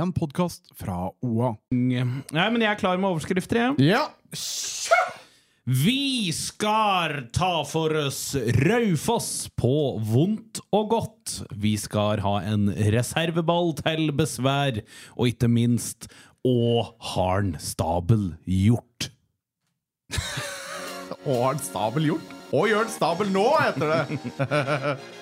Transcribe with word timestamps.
en 0.00 0.12
podkast 0.16 0.70
fra 0.78 1.10
OA. 1.24 1.52
Nei, 1.72 2.04
men 2.32 2.62
jeg 2.62 2.70
er 2.70 2.80
klar 2.80 3.00
med 3.00 3.10
overskrifter, 3.10 3.60
jeg. 3.60 3.92
Ja! 3.92 4.06
Vi 5.62 6.32
skal 6.34 7.28
ta 7.30 7.60
for 7.68 7.94
oss 8.00 8.34
Raufoss 8.64 9.46
på 9.54 9.70
vondt 10.10 10.58
og 10.74 10.88
godt. 10.90 11.36
Vi 11.54 11.76
skal 11.78 12.18
ha 12.24 12.40
en 12.50 12.66
reserveball 12.90 13.70
til 13.78 14.10
besvær, 14.18 14.80
og 15.14 15.30
ikke 15.30 15.50
minst 15.52 16.08
Og 16.42 16.96
har'n 17.12 17.54
stabel 17.62 18.32
gjort? 18.42 19.12
Og 21.30 21.36
har'n 21.36 21.62
stabel 21.62 22.10
gjort? 22.10 22.38
Og 22.52 22.66
gjør 22.68 22.90
stabel 22.90 23.30
nå, 23.30 23.46
heter 23.62 23.92
det. 23.94 24.96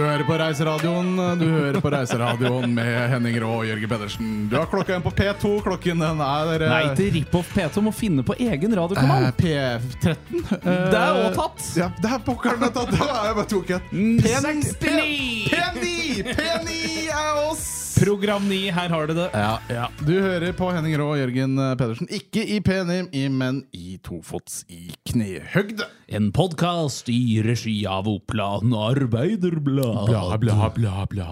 Du 0.00 0.06
hører 0.06 0.22
på 0.24 0.36
Reiseradioen 0.40 1.08
Du 1.36 1.44
hører 1.44 1.76
på 1.84 1.90
Reiseradioen 1.92 2.72
med 2.72 3.10
Henning 3.12 3.34
Rå 3.42 3.50
og 3.58 3.66
Jørgen 3.68 3.90
Pedersen. 3.90 4.30
Du 4.48 4.54
har 4.56 4.64
klokka 4.70 4.94
igjen 4.94 5.04
på 5.04 5.12
P2. 5.18 5.50
Klokken 5.66 6.00
den 6.00 6.22
er 6.24 6.54
eh, 6.56 6.72
Nei, 6.72 6.94
til 6.96 7.10
Rip-Off 7.18 7.50
P2 7.52 7.84
må 7.84 7.92
finne 7.92 8.24
på 8.24 8.32
egen 8.40 8.76
radiokanal. 8.78 9.26
eh, 9.28 9.36
P13. 9.36 10.40
Det 10.64 11.02
er 11.02 11.20
også 11.26 11.34
tatt. 11.36 11.66
Ja, 11.82 11.90
det 12.00 12.14
er 12.16 12.24
pokkeren 12.24 12.64
det 12.64 12.70
er 12.72 13.28
jeg 13.28 13.36
bare 13.42 13.50
tok 13.52 13.74
et. 13.76 13.92
P9! 13.92 14.24
69! 14.24 14.72
P9! 15.60 16.32
P9 16.32 16.80
er 17.20 17.44
oss! 17.44 17.79
Program 18.00 18.48
9, 18.48 18.70
her 18.70 18.88
har 18.88 19.06
du 19.06 19.14
det. 19.14 19.28
Ja, 19.34 19.58
ja. 19.68 19.88
Du 20.00 20.14
hører 20.20 20.54
på 20.56 20.70
Henning 20.72 20.96
Rå 20.96 21.10
og 21.12 21.18
Jørgen 21.20 21.60
Pedersen. 21.76 22.08
Ikke 22.08 22.40
i 22.40 22.56
P9, 22.64 23.28
men 23.28 23.64
i 23.76 23.98
tofots 24.00 24.62
i 24.72 24.86
knehøgde. 25.10 25.84
En 26.10 26.32
podkast 26.34 27.06
i 27.12 27.38
regi 27.44 27.84
av 27.86 28.08
Oppland 28.10 28.72
Arbeiderblad. 28.74 30.08
Bla, 30.08 30.38
bla, 30.42 30.70
bla, 30.74 31.04
bla. 31.12 31.26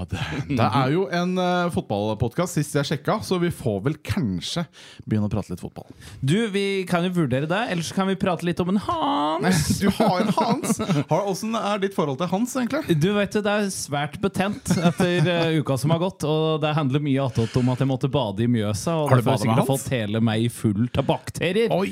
Det 0.46 0.66
er 0.68 0.92
jo 0.92 1.08
en 1.10 1.32
uh, 1.34 1.70
fotballpodkast, 1.74 2.60
sist 2.60 2.76
jeg 2.76 2.86
sjekka, 2.86 3.16
så 3.26 3.40
vi 3.42 3.50
får 3.50 3.80
vel 3.88 3.96
kanskje 4.06 4.62
begynne 5.02 5.26
å 5.26 5.32
prate 5.32 5.50
litt 5.50 5.64
fotball. 5.64 5.88
Du, 6.20 6.36
vi 6.54 6.84
kan 6.86 7.08
jo 7.08 7.10
vurdere 7.16 7.48
det, 7.50 7.62
ellers 7.72 7.90
kan 7.96 8.06
vi 8.06 8.14
prate 8.20 8.46
litt 8.46 8.62
om 8.62 8.70
en 8.74 8.78
Hans. 8.84 9.72
Du 9.82 9.88
har 9.96 10.20
en 10.20 10.30
Hans! 10.36 10.78
Åssen 11.08 11.58
er 11.58 11.82
ditt 11.82 11.96
forhold 11.96 12.20
til 12.22 12.30
Hans, 12.30 12.54
egentlig? 12.60 13.00
Du 13.02 13.10
vet 13.16 13.34
jo, 13.34 13.42
Det 13.42 13.56
er 13.56 13.74
svært 13.74 14.20
betent 14.22 14.76
etter 14.76 15.26
uh, 15.32 15.58
uka 15.58 15.80
som 15.80 15.96
har 15.96 16.04
gått. 16.04 16.28
Og 16.28 16.57
det 16.62 16.72
handler 16.76 17.02
mye 17.04 17.24
attåt 17.24 17.56
om 17.60 17.68
at 17.72 17.82
jeg 17.82 17.88
måtte 17.90 18.10
bade 18.12 18.44
i 18.44 18.48
Mjøsa. 18.50 18.94
Og 19.02 19.08
Har 19.10 19.16
du 19.16 19.22
derfor 19.22 19.34
har 19.34 19.42
sikkert 19.42 19.60
Hans? 19.62 19.70
fått 19.70 19.92
hele 19.94 20.20
meg 20.24 20.46
full 20.54 20.88
av 20.98 21.06
bakterier. 21.08 21.72
Oi, 21.74 21.90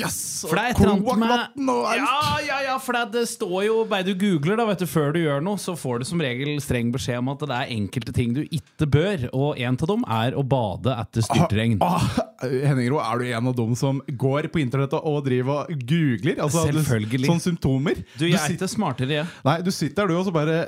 yes! 0.00 0.18
For 0.48 0.58
det 0.58 0.64
er 0.64 0.74
et 0.74 0.82
eller 0.82 0.94
annet 0.94 1.22
med. 1.24 1.98
Ja, 2.00 2.20
ja, 2.46 2.58
ja, 2.70 2.76
for 2.82 2.96
det, 3.14 3.24
står 3.30 3.56
jo 3.66 3.76
Bare 3.88 4.04
du 4.06 4.12
googler 4.18 4.58
da, 4.60 4.66
vet 4.68 4.82
du, 4.84 4.86
før 4.90 5.12
du 5.14 5.20
gjør 5.22 5.42
noe, 5.44 5.60
så 5.60 5.74
får 5.78 6.02
du 6.02 6.08
som 6.08 6.22
regel 6.22 6.54
streng 6.62 6.90
beskjed 6.94 7.20
om 7.22 7.32
at 7.34 7.44
det 7.44 7.56
er 7.56 7.72
enkelte 7.76 8.14
ting 8.16 8.34
du 8.36 8.42
ikke 8.44 8.88
bør. 8.90 9.26
Og 9.32 9.60
en 9.60 9.78
av 9.80 9.90
dem 9.90 10.04
er 10.20 10.36
å 10.38 10.44
bade 10.46 10.94
etter 11.04 11.24
styrtregn. 11.26 11.78
Ah, 11.84 12.04
Henning 12.44 12.90
Ro, 12.92 12.98
er 13.02 13.20
du 13.22 13.28
en 13.30 13.48
av 13.52 13.56
dem 13.56 13.74
som 13.78 14.00
går 14.08 14.50
på 14.52 14.60
internettet 14.62 15.00
og 15.06 15.22
driver 15.26 15.64
og 15.64 15.84
googler? 15.88 16.40
Altså, 16.44 16.66
Selvfølgelig. 16.68 17.28
Sånne 17.30 17.46
symptomer? 17.48 18.02
Du, 18.18 18.26
jeg 18.28 18.38
er 18.40 18.54
ikke 18.56 18.68
smartere, 18.70 19.20
jeg. 19.22 19.30
nei, 19.46 19.58
du 19.64 19.70
sitter 19.74 20.04
der 20.04 20.12
du 20.12 20.18
og 20.18 20.26
så 20.28 20.34
bare 20.34 20.58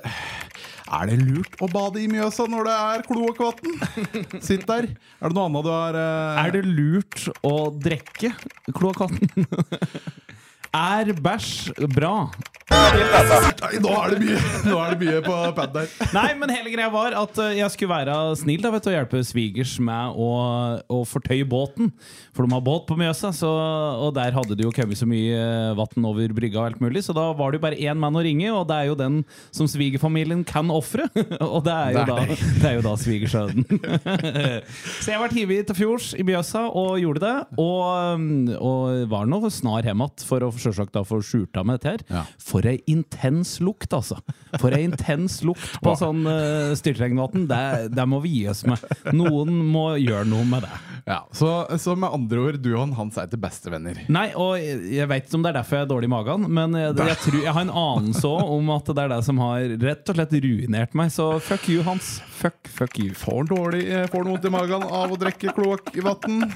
Er 0.86 1.08
det 1.10 1.16
lurt 1.24 1.56
å 1.62 1.66
bade 1.70 1.98
i 1.98 2.06
Mjøsa 2.10 2.46
når 2.50 2.68
det 2.68 2.74
er 2.78 3.04
kloakkvann? 3.08 4.40
Sitt 4.44 4.66
der. 4.68 4.86
Er 5.18 5.32
det 5.32 5.34
noe 5.34 5.48
annet 5.48 5.66
du 5.66 5.72
har 5.72 5.98
uh... 5.98 6.42
Er 6.44 6.52
det 6.54 6.62
lurt 6.66 7.26
å 7.46 7.54
drikke 7.74 8.30
kloakkvann? 8.70 9.18
er 10.94 11.10
bæsj 11.26 11.88
bra? 11.90 12.14
Nei, 12.66 13.78
nå 13.78 13.92
er 13.94 14.14
det 14.14 14.18
mye, 14.24 14.38
nå 14.66 14.76
er 14.82 14.94
det 14.94 15.06
mye 15.06 15.20
på 15.22 15.34
pad 15.54 15.74
der. 15.74 15.90
Nei, 16.14 16.30
men 16.38 16.50
hele 16.50 16.72
greia 16.72 16.88
var 16.90 17.14
at 17.14 17.38
eh, 17.42 17.58
jeg 17.60 17.72
skulle 17.72 17.92
være 17.92 18.16
snill 18.40 18.64
da, 18.64 18.72
vet 18.74 18.82
du, 18.82 18.90
og 18.90 18.96
hjelpe 18.96 19.20
svigers 19.26 19.76
med 19.82 20.18
å, 20.18 20.30
å 20.90 20.98
fortøye 21.06 21.46
båten. 21.46 21.92
For 22.34 22.42
de 22.42 22.56
har 22.56 22.64
båt 22.66 22.88
på 22.88 22.96
Mjøsa, 22.98 23.30
så, 23.36 23.50
og 24.02 24.10
der 24.16 24.34
hadde 24.34 24.56
det 24.58 24.66
jo 24.66 24.72
kommet 24.74 24.98
så 24.98 25.06
mye 25.06 25.38
vann 25.78 26.08
over 26.10 26.34
brygga 26.34 26.58
og 26.58 26.66
alt 26.72 26.82
mulig, 26.82 27.04
så 27.06 27.14
da 27.16 27.28
var 27.38 27.52
det 27.52 27.60
jo 27.60 27.64
bare 27.68 27.78
én 27.78 28.02
mann 28.02 28.18
å 28.18 28.24
ringe, 28.26 28.50
og 28.50 28.66
det 28.70 28.80
er 28.80 28.90
jo 28.90 28.98
den 28.98 29.20
som 29.54 29.70
svigerfamilien 29.70 30.42
kan 30.48 30.72
ofre. 30.74 31.06
og 31.54 31.62
det 31.66 31.76
er 31.76 31.94
jo 31.94 32.02
er 32.02 32.10
da, 32.10 32.18
det 32.64 32.70
er 32.72 32.76
jo 32.80 32.84
da 32.88 32.96
svigersønnen. 32.98 33.82
så 35.04 35.14
jeg 35.14 35.22
ble 35.22 35.30
hivet 35.38 35.70
til 35.70 35.80
fjords 35.84 36.10
i 36.18 36.26
Mjøsa 36.26 36.66
og 36.66 36.98
gjorde 37.02 37.22
det, 37.28 37.36
og, 37.62 38.18
um, 38.18 38.28
og 38.58 39.06
var 39.14 39.30
nå 39.30 39.40
snar 39.54 39.86
hjem 39.86 40.02
igjen 40.02 40.26
for 40.26 40.42
å 40.42 40.50
selvsagt 40.56 40.94
da 40.96 41.04
få 41.06 41.22
skjorta 41.22 41.62
meg 41.62 41.78
dette 41.78 41.94
her. 41.94 42.06
Ja. 42.10 42.26
For 42.56 42.70
ei 42.72 42.80
intens 42.90 43.56
lukt, 43.60 43.92
altså. 43.92 44.18
For 44.56 44.74
ei 44.74 44.82
intens 44.88 45.42
lukt 45.46 45.78
på 45.84 45.94
sånn 46.00 46.24
uh, 46.24 46.72
styrtregnvann. 46.78 47.46
Det, 47.50 47.62
det 47.94 48.08
må 48.08 48.22
vi 48.24 48.40
gi 48.40 48.44
oss 48.52 48.64
med. 48.68 48.82
Noen 49.16 49.52
må 49.70 49.88
gjøre 50.00 50.26
noe 50.28 50.48
med 50.48 50.66
det. 50.66 50.74
Ja, 51.06 51.20
så, 51.36 51.50
så 51.78 51.94
med 51.94 52.10
andre 52.10 52.48
ord, 52.48 52.56
du 52.58 52.72
og 52.74 52.96
Hans 52.96 53.18
er 53.20 53.28
til 53.30 53.38
bestevenner. 53.38 54.00
Nei, 54.10 54.30
og 54.34 54.56
jeg 54.58 55.06
jeg 55.06 55.10
vet 55.10 55.26
ikke 55.28 55.38
om 55.38 55.44
det 55.44 55.50
er 55.52 55.58
derfor 55.60 55.78
jeg 55.78 55.86
er 55.86 55.90
dårlig 55.90 56.08
i 56.08 56.12
magen, 56.12 56.46
men 56.56 56.76
jeg, 56.78 56.94
jeg, 56.98 57.18
tror, 57.22 57.38
jeg 57.44 57.54
har 57.56 57.66
en 57.66 57.74
anelse 57.82 58.30
om 58.56 58.70
at 58.74 58.88
det 58.90 59.04
er 59.04 59.12
det 59.12 59.20
som 59.26 59.42
har 59.44 59.76
rett 59.86 60.10
og 60.10 60.18
slett 60.18 60.34
ruinert 60.46 60.96
meg. 60.98 61.12
Så 61.14 61.28
fuck 61.46 61.68
you, 61.70 61.84
Hans. 61.86 62.16
Fuck, 62.40 62.70
fuck 62.72 62.98
you. 62.98 63.12
Får 63.16 63.50
dårlig, 63.52 63.84
eh, 63.86 64.08
får 64.10 64.24
han 64.24 64.32
vondt 64.34 64.48
i 64.48 64.54
magen 64.56 64.86
av 64.86 65.14
å 65.14 65.20
drikke 65.20 65.54
kloakkvann. 65.56 66.50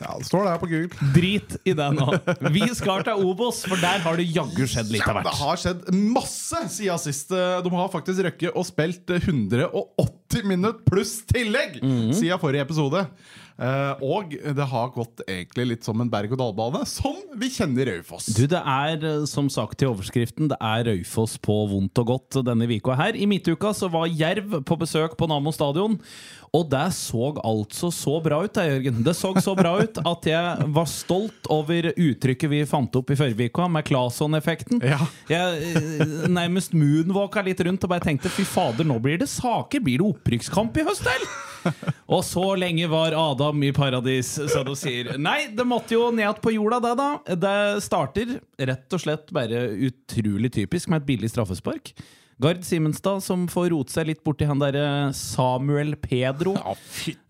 Ja, 0.00 0.14
det 0.16 0.26
står 0.30 0.46
der 0.48 0.60
på 0.62 0.68
Google. 0.70 1.10
Drit 1.14 1.56
i 1.68 1.74
det 1.76 1.88
nå. 1.96 2.06
Vi 2.54 2.64
skal 2.76 3.04
til 3.04 3.20
Obos, 3.28 3.62
for 3.68 3.80
der 3.82 4.00
har 4.04 4.16
det 4.16 4.26
jaggu 4.32 4.64
skjedd 4.64 4.88
litt 4.94 5.04
av 5.08 5.20
Det 5.26 5.34
har 5.42 5.60
skjedd 5.60 5.90
masse 5.92 6.62
siden 6.72 7.02
sist. 7.02 7.28
De 7.32 7.74
har 7.74 7.92
faktisk 7.92 8.24
røkket 8.24 8.56
og 8.56 8.64
spilt 8.68 9.12
180 9.18 10.48
minutter 10.48 10.80
pluss 10.88 11.18
tillegg 11.28 11.80
siden 11.82 12.40
forrige 12.40 12.64
episode. 12.64 13.04
Eh, 13.60 14.00
og 14.00 14.32
det 14.32 14.66
har 14.70 14.92
gått 14.94 15.20
egentlig 15.26 15.66
litt 15.74 15.84
som 15.84 16.00
en 16.00 16.08
berg-og-dal-bane, 16.08 16.80
som 16.88 17.18
vi 17.36 17.50
kjenner 17.52 17.90
Raufoss. 17.92 18.30
Du, 18.32 18.46
det 18.48 18.60
er 18.60 19.04
eh, 19.04 19.24
som 19.28 19.50
sagt 19.52 19.84
i 19.84 19.88
overskriften 19.88 20.48
Det 20.48 20.56
er 20.64 20.86
Raufoss 20.88 21.36
på 21.44 21.58
vondt 21.68 22.00
og 22.00 22.12
godt 22.14 22.40
denne 22.46 22.68
uka 22.70 22.96
her. 22.96 23.18
I 23.18 23.28
midtuka 23.28 23.74
så 23.76 23.90
var 23.92 24.08
Jerv 24.08 24.62
på 24.64 24.78
besøk 24.80 25.18
på 25.20 25.28
Nammo 25.28 25.52
stadion. 25.52 25.98
Og 26.56 26.64
det 26.66 26.86
så 26.96 27.28
altså 27.46 27.92
så 27.94 28.16
bra 28.24 28.40
ut, 28.42 28.54
det, 28.56 28.64
Jørgen. 28.66 29.04
Det 29.06 29.14
så 29.14 29.30
så 29.44 29.52
bra 29.54 29.76
ut 29.78 30.00
at 30.02 30.26
jeg 30.26 30.70
var 30.74 30.88
stolt 30.90 31.50
over 31.52 31.92
uttrykket 31.92 32.50
vi 32.50 32.64
fant 32.66 32.96
opp 32.98 33.12
i 33.12 33.18
forrige 33.18 33.52
uke, 33.52 33.68
med 33.70 33.86
Claesson-effekten. 33.86 34.80
Ja. 34.82 35.04
Jeg 35.30 35.76
eh, 35.76 36.26
nærmest 36.32 36.74
moonwalka 36.74 37.44
litt 37.46 37.60
rundt 37.66 37.84
og 37.86 37.92
bare 37.92 38.08
tenkte 38.08 38.32
fy 38.32 38.48
fader, 38.48 38.88
nå 38.88 38.98
blir 39.04 39.20
det 39.20 39.30
saker. 39.30 39.84
Blir 39.84 40.00
det 40.00 40.10
opprykkskamp 40.16 40.80
i 40.80 40.88
høst, 40.88 41.06
eller? 41.06 41.38
Og 42.10 42.22
så 42.26 42.44
lenge 42.58 42.88
var 42.90 43.14
Adam 43.50 43.62
i 43.66 43.72
paradis, 43.72 44.38
som 44.52 44.64
du 44.64 44.76
sier. 44.78 45.16
Nei, 45.18 45.48
det 45.54 45.66
måtte 45.66 45.96
jo 45.96 46.10
ned 46.14 46.38
på 46.42 46.52
jorda, 46.54 46.78
det, 46.84 46.94
da. 47.00 47.08
Det 47.34 47.82
starter 47.82 48.38
rett 48.58 48.94
og 48.96 49.02
slett 49.02 49.30
bare 49.34 49.66
utrolig 49.90 50.52
typisk 50.54 50.90
med 50.90 51.02
et 51.02 51.08
billig 51.08 51.30
straffespark. 51.32 51.90
Gard 52.40 52.62
Simenstad 52.64 53.20
som 53.20 53.42
får 53.52 53.66
rote 53.74 53.92
seg 53.92 54.06
litt 54.08 54.22
borti 54.24 54.46
han 54.48 54.62
derre 54.62 55.10
Samuel 55.12 55.92
Pedro. 56.00 56.54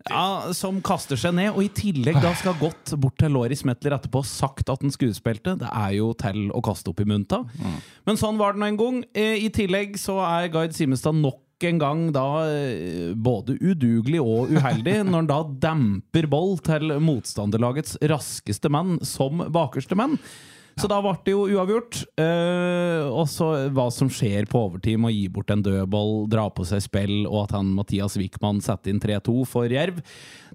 Ja, 0.07 0.53
Som 0.55 0.79
kaster 0.85 1.19
seg 1.19 1.35
ned, 1.35 1.49
og 1.51 1.65
i 1.65 1.71
tillegg 1.75 2.21
da 2.23 2.31
skal 2.37 2.53
ha 2.55 2.61
gått 2.61 2.93
bort 3.01 3.17
til 3.19 3.33
Loris 3.35 3.65
Metler 3.67 3.97
etterpå 3.97 4.21
og 4.21 4.29
sagt 4.29 4.71
at 4.71 4.85
han 4.85 4.93
skuespilte. 4.93 5.57
Det 5.59 5.67
er 5.67 5.97
jo 5.97 6.13
til 6.15 6.47
å 6.55 6.63
kaste 6.63 6.93
opp 6.93 7.03
i 7.03 7.09
munta. 7.09 7.41
Men 8.07 8.21
sånn 8.21 8.39
var 8.39 8.55
det 8.55 8.63
nå 8.63 8.71
en 8.71 8.79
gang. 8.79 9.01
Eh, 9.11 9.41
I 9.43 9.51
tillegg 9.51 9.99
så 9.99 10.21
er 10.23 10.47
Gard 10.53 10.77
Simenstad 10.77 11.17
nok 11.19 11.41
en 11.69 11.81
gang 11.81 12.05
da 12.15 12.25
eh, 12.49 13.11
både 13.15 13.57
udugelig 13.59 14.21
og 14.23 14.53
uheldig 14.55 14.97
når 15.07 15.17
han 15.19 15.29
da 15.29 15.41
demper 15.67 16.29
boll 16.31 16.57
til 16.65 16.95
motstanderlagets 17.03 17.99
raskeste 18.11 18.71
menn 18.73 18.97
som 19.05 19.43
bakerste 19.53 19.97
menn. 19.99 20.17
Så 20.79 20.87
da 20.87 21.01
ble 21.03 21.11
det 21.25 21.33
jo 21.33 21.43
uavgjort. 21.51 21.99
Eh, 22.21 23.07
og 23.11 23.27
så 23.29 23.49
hva 23.75 23.89
som 23.93 24.09
skjer 24.09 24.47
på 24.49 24.61
overtid 24.69 25.01
med 25.01 25.11
å 25.11 25.15
gi 25.15 25.25
bort 25.33 25.51
en 25.53 25.63
dødball, 25.65 26.13
dra 26.31 26.47
på 26.49 26.65
seg 26.65 26.81
spill, 26.85 27.17
og 27.27 27.43
at 27.43 27.57
han 27.59 27.73
Mathias 27.75 28.15
Wickman 28.17 28.63
setter 28.63 28.93
inn 28.93 29.03
3-2 29.03 29.35
for 29.51 29.69
Jerv. 29.69 29.99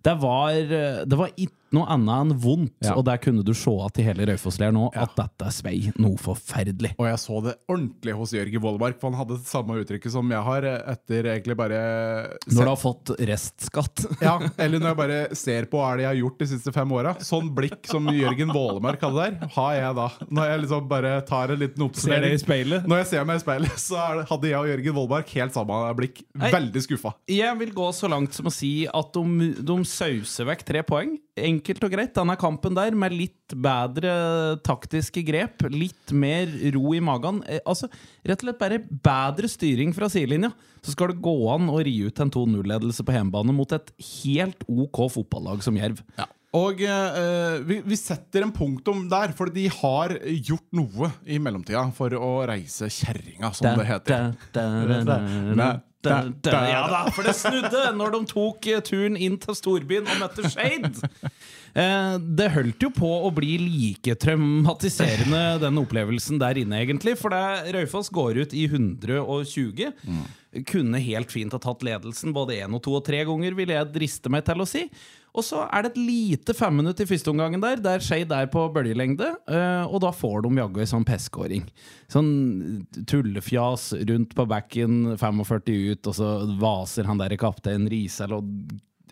Det 0.03 0.17
var, 0.23 0.57
det 1.05 1.19
var 1.19 1.35
ikke 1.37 1.66
noe 1.77 1.89
annet 1.93 2.15
enn 2.17 2.35
vondt. 2.43 2.75
Ja. 2.85 2.95
Og 2.99 3.05
der 3.07 3.21
kunne 3.23 3.45
du 3.47 3.53
se 3.57 3.73
at 3.85 4.01
i 4.01 4.07
hele 4.07 4.27
Raufoss-leiren 4.31 4.77
nå 4.77 4.89
at 4.97 5.15
dette 5.19 5.51
svei 5.55 5.93
noe 6.01 6.17
forferdelig. 6.21 6.95
Og 6.97 7.09
jeg 7.09 7.21
så 7.23 7.41
det 7.45 7.57
ordentlig 7.71 8.17
hos 8.19 8.35
Jørgen 8.37 8.63
Vollmark, 8.65 8.99
for 9.01 9.11
han 9.13 9.21
hadde 9.21 9.39
det 9.39 9.49
samme 9.51 9.77
uttrykket 9.81 10.15
som 10.15 10.31
jeg 10.33 10.43
har, 10.49 10.67
etter 10.97 11.31
egentlig 11.35 11.57
bare 11.59 11.81
Når 12.49 12.61
du 12.63 12.71
har 12.73 12.81
fått 12.81 13.15
restskatt. 13.31 14.05
Ja, 14.27 14.39
eller 14.59 14.81
når 14.81 14.89
jeg 14.91 14.99
bare 14.99 15.19
ser 15.39 15.67
på 15.71 15.79
hva 15.79 15.91
er 15.93 15.99
det 16.01 16.05
jeg 16.07 16.11
har 16.11 16.19
gjort 16.23 16.41
de 16.41 16.47
siste 16.51 16.73
fem 16.75 16.93
åra. 16.97 17.13
Sånn 17.23 17.51
blikk 17.55 17.87
som 17.87 18.09
Jørgen 18.11 18.51
Vålemark 18.55 19.03
hadde 19.05 19.27
der, 19.27 19.51
har 19.55 19.75
jeg 19.77 19.97
da. 19.99 20.07
Når 20.39 20.51
jeg 20.51 20.63
liksom 20.65 20.89
bare 20.91 21.13
tar 21.29 21.53
en 21.55 21.61
liten 21.61 21.85
oppsummering. 21.87 22.39
speilet. 22.41 22.89
Når 22.89 23.03
jeg 23.03 23.09
ser 23.13 23.29
meg 23.29 23.39
i 23.39 23.45
speilet, 23.45 23.77
så 23.81 24.01
er 24.03 24.23
hadde 24.31 24.51
jeg 24.51 24.59
og 24.59 24.71
Jørgen 24.73 24.97
Vollmark 24.97 25.31
helt 25.37 25.55
samme 25.57 25.81
blikk. 26.01 26.23
Veldig 26.57 26.83
skuffa. 26.87 27.15
Jeg 27.31 27.53
vil 27.61 27.73
gå 27.77 27.87
så 27.97 28.11
langt 28.11 28.35
som 28.37 28.49
å 28.51 28.55
si 28.55 28.73
at 28.89 29.13
de, 29.15 29.53
de 29.69 29.79
sauser 29.87 30.49
vekk 30.51 30.67
tre 30.67 30.83
poeng. 30.87 31.17
Enkelt 31.37 31.66
og 31.75 31.91
greit. 31.91 32.15
Denne 32.15 32.37
kampen 32.39 32.77
der 32.77 32.95
med 32.95 33.15
litt 33.15 33.55
bedre 33.57 34.13
taktiske 34.67 35.25
grep, 35.27 35.67
litt 35.73 36.13
mer 36.15 36.47
ro 36.77 36.95
i 36.95 37.03
magen. 37.03 37.43
Eh, 37.49 37.59
altså, 37.67 37.91
Rett 38.27 38.41
og 38.43 38.47
slett 38.49 38.61
bare 38.63 38.79
bedre 38.81 39.51
styring 39.51 39.93
fra 39.97 40.09
sidelinja. 40.13 40.53
Så 40.87 40.95
skal 40.95 41.11
det 41.11 41.21
gå 41.25 41.35
an 41.51 41.67
å 41.73 41.81
ri 41.83 41.97
ut 42.07 42.21
en 42.23 42.31
2-0-ledelse 42.31 43.03
på 43.07 43.15
hjemmebane 43.17 43.55
mot 43.57 43.73
et 43.75 43.91
helt 44.23 44.63
OK 44.71 45.03
fotballag 45.17 45.63
som 45.67 45.75
Jerv. 45.79 45.99
Og 46.57 46.81
eh, 46.87 47.59
vi, 47.67 47.81
vi 47.85 47.97
setter 47.99 48.47
en 48.47 48.53
punktum 48.55 49.09
der, 49.11 49.35
for 49.37 49.51
de 49.53 49.67
har 49.81 50.15
gjort 50.23 50.69
noe 50.79 51.11
i 51.27 51.41
mellomtida 51.43 51.83
for 51.97 52.15
å 52.17 52.31
reise 52.49 52.89
kjerringa, 52.89 53.51
som 53.53 53.67
det 53.77 53.89
heter. 53.91 54.31
Ja 56.71 56.87
da, 56.91 57.03
for 57.15 57.27
det 57.27 57.37
snudde 57.39 57.85
når 57.99 58.17
de 58.17 58.23
tok 58.31 58.71
eh, 58.73 58.83
turen 58.85 59.19
inn 59.19 59.39
til 59.43 59.59
storbyen 59.59 60.09
og 60.09 60.25
møtte 60.25 60.51
Shade. 60.53 60.95
Eh, 61.77 62.15
det 62.39 62.47
holdt 62.55 62.81
jo 62.87 62.89
på 62.89 63.09
å 63.27 63.29
bli 63.37 63.59
like 63.61 64.15
traumatiserende, 64.17 65.59
den 65.61 65.77
opplevelsen 65.83 66.41
der 66.41 66.57
inne, 66.63 66.79
egentlig. 66.81 67.19
For 67.21 67.35
det 67.35 67.75
Raufoss 67.77 68.09
går 68.17 68.41
ut 68.47 68.55
i 68.57 68.63
120. 68.65 69.91
Kunne 70.71 71.03
helt 71.05 71.35
fint 71.35 71.53
ha 71.53 71.61
tatt 71.61 71.85
ledelsen 71.85 72.33
både 72.33 72.57
én 72.63 72.73
og 72.73 72.81
to 72.87 72.97
og 72.97 73.05
tre 73.05 73.21
ganger, 73.29 73.59
vil 73.59 73.75
jeg 73.75 73.93
driste 73.93 74.33
meg 74.33 74.47
til 74.49 74.65
å 74.65 74.69
si. 74.71 74.87
Og 75.37 75.45
så 75.45 75.67
er 75.69 75.85
det 75.85 75.93
et 75.93 76.01
lite 76.01 76.55
femminutt 76.57 77.01
i 77.05 77.07
første 77.09 77.29
omgangen 77.33 77.61
der, 77.61 77.81
der 77.85 78.01
Shade 78.05 78.33
er 78.33 78.49
på 78.53 78.65
bølgelengde. 78.73 79.35
eh, 79.49 79.85
og 79.85 80.01
da 80.05 80.11
får 80.17 80.43
de 80.47 80.55
jaggu 80.57 80.81
ei 80.81 80.89
sånn 80.89 81.05
peskåring. 81.07 81.67
Sånn 82.13 82.31
tullefjas 83.07 83.91
rundt 84.09 84.35
på 84.37 84.47
backen, 84.49 85.17
45 85.21 85.93
ut, 85.93 86.07
og 86.11 86.17
så 86.17 86.31
vaser 86.61 87.09
han 87.11 87.21
der 87.21 87.37
kaptein 87.41 87.89
Risel 87.93 88.33
og 88.39 88.51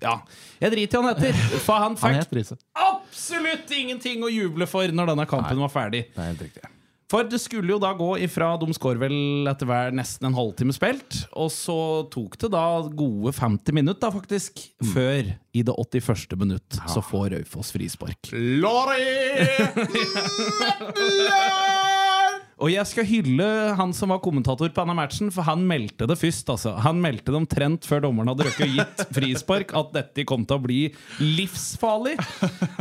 Ja, 0.02 0.18
jeg 0.60 0.72
driter 0.74 0.98
i 0.98 1.02
han 1.02 1.12
etter, 1.14 1.36
for 1.64 1.80
han 1.80 1.94
fikk 1.96 2.56
absolutt 2.74 3.70
ingenting 3.72 4.24
å 4.26 4.32
juble 4.32 4.66
for 4.68 4.90
når 4.90 5.12
denne 5.12 5.26
kampen 5.30 5.60
var 5.62 5.72
ferdig. 5.72 6.06
Det 6.12 6.20
er 6.20 6.32
helt 6.32 6.42
riktig. 6.48 6.73
For 7.14 7.30
det 7.30 7.38
skulle 7.38 7.70
jo 7.70 7.78
da 7.78 7.92
gå 7.94 8.10
ifra 8.26 8.54
De 8.58 8.74
skår 8.74 8.98
vel 8.98 9.46
etter 9.46 9.68
hver 9.70 9.94
nesten 9.94 10.26
en 10.28 10.34
halvtime 10.36 10.74
spilt. 10.74 11.22
Og 11.38 11.52
så 11.54 11.78
tok 12.10 12.34
det 12.42 12.50
da 12.54 12.66
gode 12.90 13.30
50 13.36 13.76
minutter, 13.76 14.10
faktisk, 14.10 14.24
faktisk. 14.34 14.94
Før, 14.94 15.34
i 15.52 15.62
det 15.62 15.74
81. 15.78 16.38
minutt, 16.38 16.80
så 16.88 17.00
får 17.00 17.30
Raufoss 17.30 17.72
frispark. 17.72 18.18
Lorry! 18.32 19.04
Og 22.64 22.70
jeg 22.72 22.88
skal 22.88 23.04
hylle 23.04 23.46
han 23.76 23.90
som 23.92 24.08
var 24.14 24.22
kommentator 24.24 24.70
på 24.72 24.80
denne 24.80 24.96
matchen, 24.96 25.28
for 25.34 25.44
han 25.44 25.66
meldte 25.68 26.06
det 26.08 26.16
først. 26.16 26.48
altså. 26.48 26.72
Han 26.80 27.02
meldte 27.02 27.28
det 27.28 27.36
omtrent 27.36 27.84
før 27.84 28.06
dommeren 28.06 28.30
hadde 28.32 28.46
røkket 28.46 28.64
og 28.64 28.78
gitt 28.78 29.02
frispark, 29.18 29.74
at 29.76 29.90
dette 29.92 30.24
kom 30.28 30.46
til 30.48 30.56
å 30.56 30.64
bli 30.64 30.78
livsfarlig. 31.20 32.14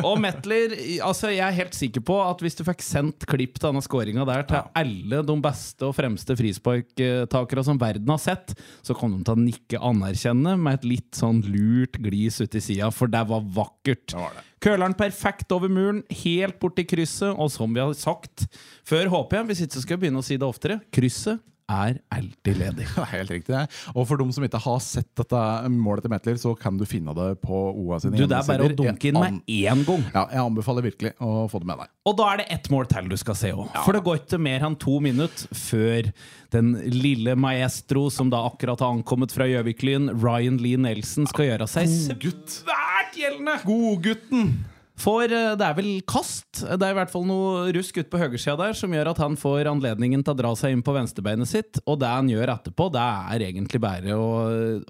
Og 0.07 0.15
Metler 0.23 0.77
altså 1.03 1.33
Jeg 1.33 1.43
er 1.43 1.57
helt 1.57 1.75
sikker 1.75 2.05
på 2.05 2.15
at 2.23 2.39
hvis 2.43 2.55
du 2.55 2.63
fikk 2.63 2.85
sendt 2.85 3.27
klipp 3.27 3.59
til 3.59 3.73
denne 3.73 3.83
skåringa 3.83 4.23
der 4.29 4.47
til 4.47 4.71
alle 4.79 5.19
de 5.27 5.37
beste 5.43 5.89
og 5.89 5.97
fremste 5.97 6.37
frisparktakere 6.39 7.65
som 7.67 7.81
verden 7.81 8.15
har 8.15 8.23
sett, 8.23 8.55
så 8.85 8.95
kom 8.95 9.17
de 9.17 9.27
til 9.27 9.35
å 9.35 9.43
nikke 9.43 9.83
anerkjennende 9.83 10.55
med 10.63 10.79
et 10.79 10.89
litt 10.93 11.19
sånn 11.19 11.43
lurt 11.43 11.99
glis 11.99 12.39
uti 12.39 12.63
sida, 12.63 12.87
for 12.95 13.11
det 13.11 13.25
var 13.27 13.43
vakkert. 13.59 14.07
Det 14.15 14.21
var 14.21 14.39
det. 14.39 14.47
Kølleren 14.63 14.95
perfekt 14.95 15.51
over 15.51 15.67
muren, 15.67 16.03
helt 16.23 16.55
bort 16.61 16.77
til 16.77 16.87
krysset. 16.87 17.33
Og 17.35 17.51
som 17.51 17.73
vi 17.75 17.81
har 17.83 17.91
sagt 17.99 18.45
før, 18.87 19.09
håper 19.11 19.41
jeg, 19.41 19.49
hvis 19.49 19.63
ikke 19.65 19.75
så 19.75 19.83
skal 19.83 19.97
jeg 19.97 20.05
begynne 20.05 20.23
å 20.23 20.25
si 20.25 20.37
det 20.39 20.47
oftere, 20.47 20.79
krysset 20.95 21.41
er 21.71 21.99
alltid 22.13 22.59
ledig. 22.59 22.87
Helt 23.13 23.31
riktig. 23.31 23.53
det. 23.53 23.63
Og 23.95 24.07
for 24.09 24.19
dem 24.19 24.31
som 24.35 24.45
ikke 24.45 24.61
har 24.63 24.81
sett 24.83 25.09
dette 25.19 25.43
målet 25.71 26.05
til 26.05 26.13
Metler, 26.13 26.39
så 26.41 26.53
kan 26.59 26.77
du 26.79 26.85
finne 26.89 27.15
det 27.17 27.29
på 27.43 27.61
OA 27.71 27.99
sine 28.03 28.17
Du, 28.19 28.25
Det 28.27 28.37
er 28.39 28.47
bare 28.49 28.67
å 28.69 28.75
dunke 28.77 29.09
inn 29.09 29.19
med 29.19 29.39
én 29.47 29.85
gang. 29.87 30.05
Ja, 30.13 30.25
jeg 30.33 30.43
anbefaler 30.43 30.87
virkelig 30.89 31.13
å 31.23 31.45
få 31.51 31.63
det 31.63 31.69
med 31.71 31.83
deg. 31.83 31.93
Og 32.09 32.17
da 32.19 32.29
er 32.33 32.41
det 32.43 32.47
ett 32.57 32.69
mål 32.73 32.89
til 32.91 33.09
du 33.11 33.17
skal 33.19 33.37
se 33.39 33.53
òg. 33.55 33.71
For 33.85 33.95
det 33.95 34.03
går 34.05 34.23
ikke 34.23 34.41
mer 34.43 34.67
enn 34.67 34.77
to 34.79 34.97
minutter 35.03 35.57
før 35.57 36.11
den 36.53 36.75
lille 36.93 37.33
maestro 37.39 38.09
som 38.13 38.29
da 38.29 38.43
akkurat 38.49 38.83
har 38.83 38.93
ankommet 38.93 39.33
fra 39.33 39.47
Gjøviklyn, 39.49 40.11
Ryan 40.21 40.59
Lee 40.61 40.77
Nelson, 40.77 41.25
skal 41.29 41.49
gjøre 41.49 41.69
seg 41.71 41.89
svært 41.89 43.17
gjeldende! 43.17 43.57
Godgutten! 43.65 44.53
For 44.99 45.25
eh, 45.25 45.53
det 45.57 45.65
er 45.65 45.77
vel 45.77 45.91
kast. 46.09 46.61
Det 46.61 46.85
er 46.85 46.93
i 46.93 46.97
hvert 46.99 47.11
fall 47.11 47.25
noe 47.27 47.71
rusk 47.73 47.97
ut 47.97 48.09
på 48.11 48.19
høyresida 48.21 48.55
der 48.59 48.77
som 48.77 48.93
gjør 48.93 49.11
at 49.13 49.21
han 49.23 49.37
får 49.39 49.69
anledningen 49.71 50.21
til 50.21 50.35
å 50.35 50.39
dra 50.43 50.53
seg 50.59 50.75
inn 50.75 50.83
på 50.85 50.93
venstrebeinet 50.95 51.49
sitt. 51.49 51.81
Og 51.87 51.97
det 52.03 52.11
han 52.11 52.29
gjør 52.29 52.53
etterpå, 52.55 52.89
det 52.93 53.03
er 53.03 53.45
egentlig 53.49 53.81
bare 53.83 54.17
å, 54.17 54.33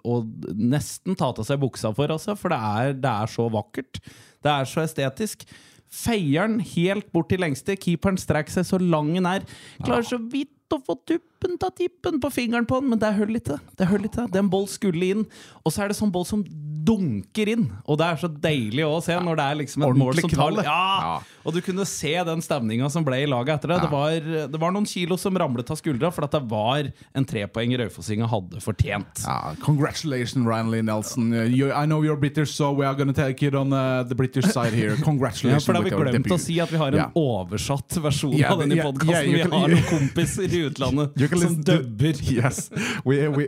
å 0.04 0.18
nesten 0.60 1.16
ta 1.20 1.32
av 1.32 1.46
seg 1.48 1.62
buksa 1.62 1.94
for, 1.96 2.12
altså. 2.14 2.36
For 2.40 2.54
det 2.54 2.60
er, 2.60 2.98
det 3.00 3.14
er 3.14 3.32
så 3.32 3.48
vakkert. 3.54 4.02
Det 4.44 4.52
er 4.52 4.68
så 4.70 4.84
estetisk. 4.84 5.48
Feier 5.94 6.50
den 6.50 6.60
helt 6.74 7.12
bort 7.14 7.30
til 7.32 7.44
lengste. 7.44 7.78
Keeperen 7.80 8.20
strekker 8.20 8.60
seg 8.60 8.68
så 8.68 8.82
lang 8.82 9.14
den 9.14 9.30
er. 9.30 9.48
Klarer 9.86 10.08
så 10.10 10.20
vidt 10.20 10.52
å 10.74 10.82
få 10.82 10.98
tuppen 11.06 11.58
av 11.62 11.74
tippen 11.78 12.20
på 12.22 12.32
fingeren 12.34 12.66
på 12.68 12.80
den, 12.82 12.90
men 12.92 13.02
det 13.02 13.12
holder 13.14 13.40
ikke. 13.40 13.60
Det 13.78 13.88
holder 13.88 14.10
ikke. 14.10 14.28
Den 14.34 14.50
ball 14.52 14.66
skulle 14.72 15.12
inn. 15.14 15.28
Og 15.62 15.74
så 15.74 15.84
er 15.84 15.92
det 15.92 16.00
sånn 16.00 16.14
ball 16.14 16.26
som 16.28 16.42
dunker 16.88 17.50
inn. 17.54 17.68
Og 17.88 17.98
det 18.02 18.08
er 18.08 18.22
så 18.24 18.30
deilig 18.32 18.86
å 18.88 18.98
se 19.04 19.16
når 19.20 19.40
det 19.40 19.46
er 19.52 19.60
liksom 19.64 19.86
et 19.88 20.00
mål 20.04 20.20
som 20.24 20.34
tar 20.34 20.58
ja. 20.64 20.80
Ja. 21.04 21.14
Og 21.44 21.56
du 21.56 21.60
kunne 21.64 21.84
se 21.88 22.14
den 22.24 22.42
stemninga 22.44 22.88
som 22.92 23.04
ble 23.04 23.18
i 23.24 23.28
laget 23.28 23.58
etter 23.58 23.74
det. 23.74 23.80
Det, 23.84 23.90
var, 23.92 24.30
det 24.54 24.60
var 24.62 24.72
noen 24.76 24.86
kilo 24.88 25.18
som 25.20 25.36
ramlet 25.40 25.70
av 25.74 25.80
skuldra, 25.80 26.12
for 26.16 26.28
at 26.28 26.36
det 26.38 26.44
var 26.52 26.88
en 27.14 27.26
trepoeng 27.28 27.74
Raufossinga 27.82 28.30
hadde 28.32 28.62
fortjent. 28.64 29.24
Ja, 29.26 29.54
congratulations, 29.64 30.48
Ryan 30.48 30.72
Lee 30.72 30.82
Nelson. 30.86 31.34
Uh, 31.34 31.44
you, 31.44 31.68
I 31.72 31.86
know 31.86 32.02
you're 32.04 32.16
British, 32.20 32.54
so 32.56 32.72
we 32.72 32.86
are 32.86 32.96
gonna 32.96 33.14
take 33.14 33.44
it 33.46 33.56
on 33.56 33.74
uh, 33.74 34.04
the 34.04 34.16
British 34.16 34.46
side 34.52 34.74
here. 34.74 34.94
Ja, 35.04 35.04
Congratulations. 35.04 35.66
for 35.66 35.74
da 35.74 35.80
har 35.82 35.86
vi 36.06 36.12
glemt 36.12 36.32
å 36.32 36.38
si 36.40 36.56
at 36.64 36.72
vi 36.72 36.78
har 36.80 36.94
en 36.94 37.00
yeah. 37.00 37.12
oversatt 37.18 37.98
versjon 38.04 38.34
Yeah, 38.38 38.54
av 38.54 38.60
den 38.64 38.72
i 38.72 38.78
yeah, 38.78 38.86
podkasten. 38.88 39.30
yeah, 39.30 39.34
vi 39.34 39.42
can- 39.44 39.52
har 39.60 39.74
noen 39.74 39.86
kompiser 39.90 40.54
i 40.54 40.62
utlandet 40.70 41.30
som 41.44 41.60
dubber. 41.68 42.22
Yes. 42.34 42.70
We, 43.06 43.28
we, 43.28 43.48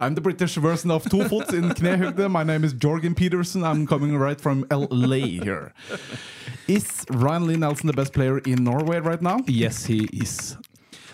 I'm 0.00 0.14
the 0.14 0.20
British 0.20 0.56
version 0.56 0.90
of 0.90 1.04
Two 1.10 1.24
Foot 1.28 1.52
in 1.52 1.70
knehøgde. 2.02 2.28
My 2.28 2.42
name 2.42 2.64
is 2.64 2.74
Jorgen 2.74 3.14
Peterson. 3.14 3.62
I'm 3.62 3.86
coming 3.86 4.16
right 4.18 4.40
from 4.40 4.66
LA 4.70 5.26
here. 5.44 5.72
Is 6.68 7.04
Ryan 7.10 7.46
Lee 7.46 7.56
Nelson 7.56 7.86
the 7.86 7.92
best 7.92 8.12
player 8.12 8.38
in 8.38 8.64
Norway 8.64 8.98
right 8.98 9.22
now? 9.22 9.38
Yes, 9.46 9.86
he 9.86 10.08
is. 10.12 10.56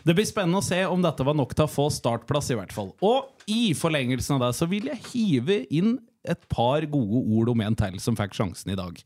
Det 0.04 0.14
blir 0.14 0.24
spennende 0.24 0.62
å 0.62 0.64
se 0.64 0.78
om 0.88 1.02
dette 1.04 1.24
var 1.26 1.36
nok 1.36 1.52
til 1.54 1.66
å 1.66 1.68
få 1.68 1.88
startplass, 1.92 2.48
i 2.52 2.56
hvert 2.56 2.72
fall. 2.72 2.94
Og 3.04 3.28
i 3.50 3.74
forlengelsen 3.76 4.38
av 4.38 4.46
det 4.46 4.54
så 4.56 4.68
vil 4.70 4.88
jeg 4.88 5.02
hive 5.12 5.58
inn 5.74 5.98
et 6.26 6.48
par 6.50 6.84
gode 6.90 7.22
ord 7.38 7.52
om 7.52 7.62
en 7.64 7.76
til 7.78 7.98
som 8.02 8.16
fikk 8.18 8.34
sjansen 8.36 8.72
i 8.72 8.78
dag. 8.78 8.98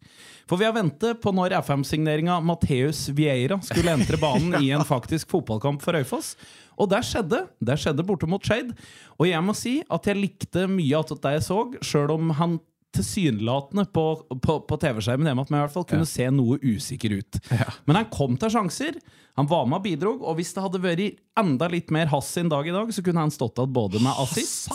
For 0.49 0.61
vi 0.61 0.67
har 0.67 0.75
ventet 0.77 1.21
på 1.23 1.33
når 1.35 1.59
FM-signeringa 1.61 2.39
Mateus 2.45 3.05
Vieira 3.13 3.61
skulle 3.65 3.93
entre 3.95 4.21
banen 4.21 4.59
i 4.63 4.73
en 4.75 4.87
faktisk 4.89 5.31
fotballkamp 5.33 5.85
for 5.85 5.99
Øyfoss. 5.99 6.35
Og 6.81 6.89
det 6.91 7.03
skjedde. 7.07 7.45
Det 7.61 7.79
skjedde 7.79 8.07
borte 8.09 8.29
mot 8.31 8.43
Skeid. 8.43 8.73
Og 9.21 9.29
jeg 9.29 9.45
må 9.45 9.55
si 9.57 9.79
at 9.93 10.09
jeg 10.09 10.19
likte 10.19 10.67
mye 10.71 10.99
av 10.99 11.13
det 11.13 11.37
jeg 11.37 11.47
så, 11.51 11.59
sjøl 11.85 12.15
om 12.17 12.33
han 12.39 12.61
tilsynelatende 12.97 13.87
på, 13.95 14.05
på, 14.45 14.59
på 14.69 14.79
TV-skjermen 14.85 15.31
hjemme 15.31 15.45
at 15.47 15.51
man 15.53 15.61
i 15.61 15.65
hvert 15.65 15.75
fall 15.75 15.89
kunne 15.89 16.09
se 16.09 16.29
noe 16.35 16.59
usikker 16.63 17.17
ut. 17.19 17.41
Men 17.89 18.03
han 18.03 18.09
kom 18.13 18.39
til 18.41 18.53
sjanser. 18.53 18.99
Han 19.41 19.49
var 19.49 19.65
med 19.65 19.79
og 19.79 19.85
bidro, 19.87 20.11
og 20.29 20.37
hvis 20.37 20.51
det 20.53 20.61
hadde 20.61 20.81
vært 20.83 21.21
enda 21.41 21.69
litt 21.73 21.89
mer 21.95 22.11
hass 22.13 22.29
en 22.37 22.51
dag 22.53 22.67
i 22.69 22.75
dag, 22.75 22.91
så 22.93 23.05
kunne 23.05 23.25
han 23.25 23.33
stått 23.33 23.57
igjen 23.57 23.73
både 23.73 24.03
med 24.05 24.13
assist 24.21 24.69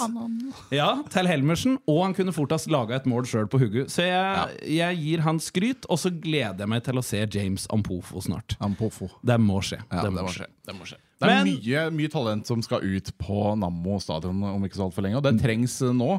ja, 0.73 0.87
til 1.13 1.29
Helmersen, 1.29 1.77
og 1.85 1.99
han 2.07 2.17
kunne 2.17 2.33
fortest 2.33 2.71
laga 2.73 2.97
et 2.97 3.05
mål 3.09 3.29
sjøl 3.29 3.45
på 3.51 3.61
hugget. 3.61 3.93
Så 3.93 4.07
jeg, 4.07 4.57
jeg 4.79 5.01
gir 5.03 5.25
han 5.27 5.41
skryt, 5.43 5.85
og 5.85 6.01
så 6.01 6.09
gleder 6.09 6.65
jeg 6.65 6.73
meg 6.73 6.81
til 6.89 6.97
å 6.97 7.05
se 7.05 7.21
James 7.21 7.69
Ampofo 7.73 8.23
snart. 8.25 8.57
Ampofo. 8.57 9.11
Det 9.21 9.37
må 9.37 9.61
skje. 9.61 9.83
Ja, 9.91 10.07
det 10.07 10.15
må 10.17 10.25
skje. 10.33 10.49
Det 10.65 10.77
må 10.79 10.89
skje. 10.89 10.97
Det 11.17 11.25
er 11.25 11.43
Men- 11.43 11.47
mye, 11.49 11.83
mye 11.97 12.09
talent 12.13 12.45
som 12.45 12.61
skal 12.61 12.83
ut 12.85 13.07
på 13.17 13.55
Nammo 13.57 13.95
stadion 13.99 14.37
om 14.43 14.61
ikke 14.67 14.77
så 14.77 14.85
altfor 14.85 15.01
lenge, 15.01 15.17
og 15.17 15.23
det 15.25 15.31
trengs 15.41 15.79
eh, 15.81 15.89
nå. 15.97 16.09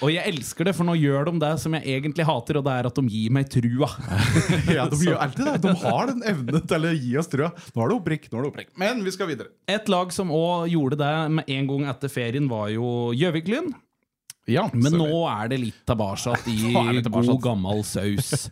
Og 0.00 0.12
jeg 0.14 0.22
elsker 0.30 0.68
det, 0.68 0.74
for 0.78 0.86
nå 0.86 0.94
gjør 0.94 1.26
de 1.26 1.40
det 1.42 1.50
som 1.58 1.74
jeg 1.74 1.82
egentlig 1.96 2.24
hater, 2.28 2.60
og 2.60 2.64
det 2.68 2.74
er 2.78 2.86
at 2.86 2.94
de 2.94 3.02
gir 3.10 3.32
meg 3.34 3.48
trua. 3.50 3.88
Ja, 4.76 4.86
De 4.86 4.96
gjør 5.02 5.18
alltid 5.18 5.44
det. 5.50 5.56
De 5.64 5.74
har 5.82 6.06
den 6.12 6.22
evnen 6.22 6.62
til 6.70 6.86
å 6.86 6.92
gi 6.94 7.16
oss 7.18 7.26
trua. 7.32 7.50
Nå 7.74 7.82
er 7.82 7.88
det 7.90 7.96
opprikk, 7.98 8.28
nå 8.30 8.38
er 8.38 8.42
det 8.46 8.52
opprikk. 8.52 8.70
Men 8.78 9.02
vi 9.02 9.10
skal 9.16 9.26
videre. 9.32 9.50
Et 9.66 9.88
lag 9.90 10.12
som 10.14 10.30
òg 10.30 10.68
gjorde 10.70 11.00
det 11.02 11.14
med 11.40 11.50
en 11.50 11.66
gang 11.72 11.88
etter 11.90 12.12
ferien, 12.14 12.46
var 12.48 12.68
jo 12.70 13.10
Gjøvik-Lyn. 13.18 13.72
Ja, 14.46 14.68
Men 14.76 14.92
sorry. 14.92 15.10
nå 15.10 15.20
er 15.32 15.48
det 15.48 15.58
litt 15.62 15.82
tilbake 15.88 16.36
i 16.52 17.02
god, 17.10 17.40
gammel 17.42 17.82
saus. 17.82 18.50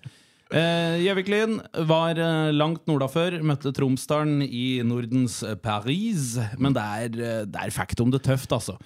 Eh, 0.52 1.84
var 1.88 2.18
langt 2.18 2.56
langt 2.58 2.84
nordafor, 2.86 3.38
møtte 3.42 3.72
Tromsdalen 3.72 4.42
i 4.44 4.82
Nordens 4.84 5.40
Paris. 5.62 6.36
Men 6.58 6.76
det 6.76 6.82
er, 6.82 7.46
er 7.46 7.72
fikk 7.72 7.96
de 7.96 8.10
det 8.12 8.22
tøft, 8.26 8.52
altså. 8.52 8.76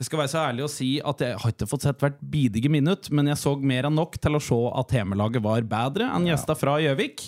Jeg 0.00 0.08
skal 0.08 0.20
være 0.22 0.32
så 0.32 0.42
ærlig 0.48 0.64
å 0.64 0.72
si 0.72 0.90
at 1.04 1.20
jeg 1.20 1.36
har 1.36 1.52
ikke 1.52 1.66
fått 1.68 1.84
sett 1.84 2.00
hvert 2.00 2.20
bidige 2.32 2.70
minutt, 2.72 3.10
men 3.12 3.28
jeg 3.28 3.36
så 3.36 3.52
mer 3.60 3.84
enn 3.84 3.98
nok 3.98 4.16
til 4.16 4.38
å 4.38 4.40
se 4.40 4.60
at 4.80 4.94
hjemmelaget 4.96 5.44
var 5.44 5.66
bedre 5.68 6.06
enn 6.08 6.28
gjesta 6.30 6.56
fra 6.56 6.78
Gjøvik. 6.80 7.26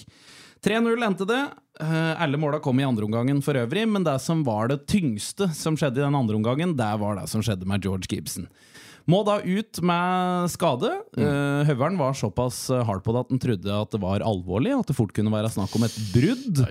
3-0 0.65 1.05
endte 1.05 1.27
det. 1.29 1.43
Eh, 1.85 2.23
Alle 2.23 2.41
måla 2.41 2.63
kom 2.65 2.81
i 2.81 2.87
andreomgangen 2.87 3.43
for 3.45 3.61
øvrig, 3.61 3.85
men 3.93 4.07
det 4.09 4.17
som 4.25 4.41
var 4.47 4.73
det 4.73 4.87
tyngste 4.89 5.51
som 5.53 5.77
skjedde 5.77 6.01
i 6.01 6.07
den 6.07 6.17
andre 6.17 6.39
omgangen, 6.39 6.73
det 6.79 6.93
var 7.03 7.21
det 7.21 7.27
som 7.29 7.45
skjedde 7.45 7.69
med 7.69 7.85
George 7.85 8.09
Gibson. 8.09 8.49
Må 9.11 9.23
da 9.27 9.39
ut 9.43 9.81
med 9.83 10.51
skade. 10.53 10.91
Eh, 11.19 11.63
Høveren 11.69 11.99
var 11.99 12.15
såpass 12.19 12.65
hard 12.87 13.03
på 13.03 13.15
det 13.17 13.25
at 13.25 13.33
han 13.35 13.43
trodde 13.43 13.77
at 13.83 13.91
det 13.97 14.01
var 14.03 14.25
alvorlig, 14.27 14.75
at 14.79 14.91
det 14.91 14.97
fort 14.99 15.13
kunne 15.17 15.33
være 15.35 15.51
snakk 15.53 15.75
om 15.79 15.87
et 15.89 15.97
brudd. 16.15 16.63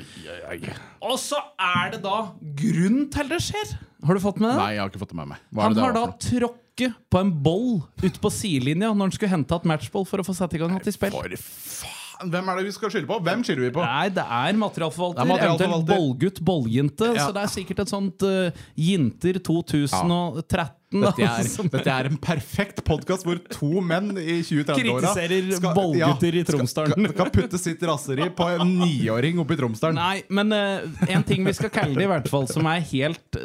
Og 1.02 1.18
så 1.20 1.40
er 1.60 1.96
det 1.96 2.02
da 2.06 2.18
grunn 2.62 3.06
til 3.14 3.32
det 3.32 3.42
skjer! 3.44 3.76
Har 4.02 4.18
du 4.18 4.22
fått 4.24 4.40
med 4.42 4.50
det? 4.50 4.58
Nei, 4.58 4.72
jeg 4.78 4.82
har 4.82 4.90
ikke 4.90 5.02
fått 5.04 5.12
det 5.14 5.20
med 5.20 5.34
meg. 5.36 5.42
Han 5.60 5.76
har 5.78 5.94
da 5.94 6.06
tråkket 6.24 6.96
på 7.14 7.20
en 7.22 7.34
boll 7.46 7.82
ute 8.02 8.18
på 8.24 8.32
sidelinja 8.34 8.90
når 8.96 9.10
han 9.10 9.14
skulle 9.18 9.34
hente 9.36 9.58
et 9.60 9.68
matchball 9.70 10.08
for 10.10 10.24
å 10.24 10.26
få 10.26 10.34
satt 10.38 10.56
i 10.58 10.62
gang 10.62 10.74
et 10.80 10.88
spill. 10.96 11.14
For 11.14 11.36
faen! 11.38 11.98
Hvem 12.32 12.50
er 12.52 12.60
det 12.60 12.68
vi 12.68 12.74
skal 12.76 12.92
skylde 12.94 13.10
på? 13.10 13.18
Hvem 13.26 13.42
skylder 13.46 13.64
vi 13.66 13.72
på? 13.74 13.82
Nei, 13.82 14.10
det 14.14 14.22
er 14.22 14.58
materialforvalter, 14.62 15.18
Det 15.18 15.26
er 15.26 15.32
materialforvalter. 15.32 15.72
eventuelt 15.74 16.04
bollgutt, 16.22 16.42
bolljente. 16.46 17.08
Ja. 17.16 17.24
Så 17.26 17.34
det 17.34 17.42
er 17.42 17.50
sikkert 17.50 17.80
et 17.82 17.90
sånt 17.94 18.26
uh, 18.26 18.66
Jinter 18.78 19.40
2013. 19.42 20.70
da, 20.92 21.12
Dette 21.16 21.24
er, 21.24 21.70
dette 21.76 21.94
er 21.94 22.10
en 22.10 22.18
perfekt 22.22 22.82
podkast 22.88 23.24
hvor 23.28 23.40
to 23.52 23.80
menn 23.86 24.12
i 24.20 24.42
20-30-åra 24.44 25.14
Kritiserer 25.16 25.74
bollgutter 25.78 26.38
i 26.42 26.44
Tromsdalen. 26.48 26.96
Skal, 26.98 27.14
skal 27.16 27.32
putte 27.38 27.62
sitt 27.62 27.86
raseri 27.88 28.28
på 28.36 28.48
en 28.52 28.74
niåring 28.82 29.40
oppe 29.42 29.56
i 29.56 29.62
Tromsdalen. 29.62 30.00
Nei, 30.02 30.24
men 30.34 30.52
uh, 30.52 31.08
en 31.08 31.24
ting 31.28 31.48
vi 31.48 31.56
skal 31.56 31.72
kalle 31.74 31.96
det, 31.96 32.08
i 32.10 32.12
hvert 32.12 32.28
fall, 32.32 32.50
som 32.52 32.68
er 32.72 32.84
helt, 32.92 33.40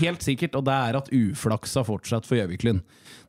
helt 0.00 0.26
sikkert, 0.26 0.54
og 0.58 0.68
det 0.68 0.76
er 0.90 1.00
at 1.00 1.10
uflaksa 1.14 1.82
fortsatt 1.86 2.28
for 2.28 2.38
Gjøviklyn. 2.38 2.84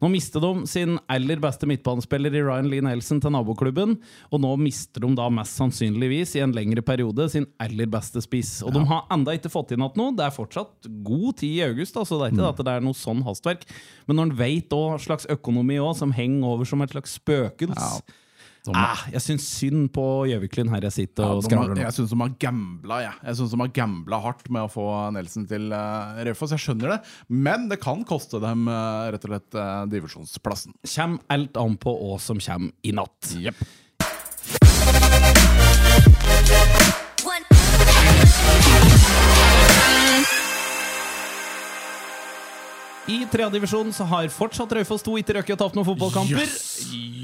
Nå 0.05 0.09
mister 0.13 0.43
de 0.43 0.67
sin 0.69 0.99
aller 1.09 1.39
beste 1.41 1.65
midtbanespiller 1.65 2.35
i 2.37 2.41
Ryan 2.45 2.67
Lee 2.69 2.83
Nelson 2.85 3.17
til 3.23 3.31
naboklubben, 3.33 3.95
og 4.29 4.41
nå 4.43 4.51
mister 4.61 5.01
de 5.01 5.09
da 5.17 5.25
mest 5.33 5.57
sannsynligvis 5.57 6.35
i 6.37 6.43
en 6.45 6.53
lengre 6.53 6.83
periode 6.85 7.25
sin 7.33 7.47
aller 7.57 7.89
beste 7.89 8.21
spiss. 8.21 8.59
Og 8.61 8.75
de 8.75 8.83
har 8.85 9.07
enda 9.15 9.33
ikke 9.33 9.49
fått 9.49 9.73
inn 9.73 9.81
igjen 9.81 9.97
noe. 9.97 10.13
Det 10.13 10.27
er 10.27 10.35
fortsatt 10.35 10.91
god 11.07 11.39
tid 11.41 11.55
i 11.57 11.63
august, 11.65 11.97
altså 11.97 12.19
det 12.19 12.27
er 12.27 12.35
ikke 12.35 12.51
at 12.51 12.61
det 12.67 12.75
er 12.75 12.85
noe 12.85 12.99
sånn 12.99 13.25
hastverk. 13.25 13.65
Men 14.05 14.19
når 14.19 14.29
en 14.29 14.35
veit 14.43 14.77
hva 14.77 15.01
slags 15.01 15.25
økonomi 15.33 15.79
også, 15.81 16.03
som 16.03 16.13
henger 16.13 16.53
over 16.53 16.69
som 16.69 16.85
et 16.85 16.93
slags 16.93 17.17
spøkelse 17.17 18.21
ah, 18.73 19.03
Jeg 19.13 19.21
syns 19.21 19.45
synd 19.59 19.89
på 19.93 20.05
Gjøviklund 20.31 20.71
her 20.73 20.87
jeg 20.87 20.95
sitter 20.95 21.27
og 21.27 21.43
ja, 21.43 21.45
skravler 21.49 21.75
nå. 21.77 21.83
jeg 21.83 21.97
syns 21.97 22.13
de 22.13 22.19
har 22.21 22.33
gambla. 22.41 22.99
Jeg 23.05 23.37
synes 23.37 23.53
de 23.53 23.61
har 23.61 23.71
gambla 23.75 24.21
hardt 24.25 24.49
med 24.49 24.65
å 24.65 24.71
få 24.71 24.87
Nelson 25.15 25.45
til 25.49 25.69
uh, 25.75 26.17
Raufoss. 26.25 26.55
Jeg 26.55 26.65
skjønner 26.65 26.95
det, 26.95 26.99
men 27.29 27.69
det 27.71 27.79
kan 27.83 28.01
koste 28.07 28.41
dem 28.43 28.69
uh, 28.71 29.11
rett 29.13 29.27
og 29.27 29.35
slett 29.35 29.59
uh, 29.59 29.85
divisjonsplassen. 29.91 30.77
Kjem 30.87 31.19
alt 31.35 31.59
an 31.61 31.77
på 31.81 31.93
hva 31.99 32.19
som 32.21 32.41
kommer 32.41 32.73
i 32.85 32.95
natt. 32.95 33.35
Yep. 33.37 33.65
I 43.05 43.21
tredjedivisjon 43.29 43.91
så 43.93 44.07
har 44.09 44.31
fortsatt 44.33 44.71
Raufoss 44.73 45.05
2 45.05 45.19
ikke 45.21 45.37
røkket 45.37 45.59
å 45.59 45.61
tapt 45.61 45.77
noen 45.77 45.85
fotballkamper. 45.85 46.41
Yes! 46.41 47.14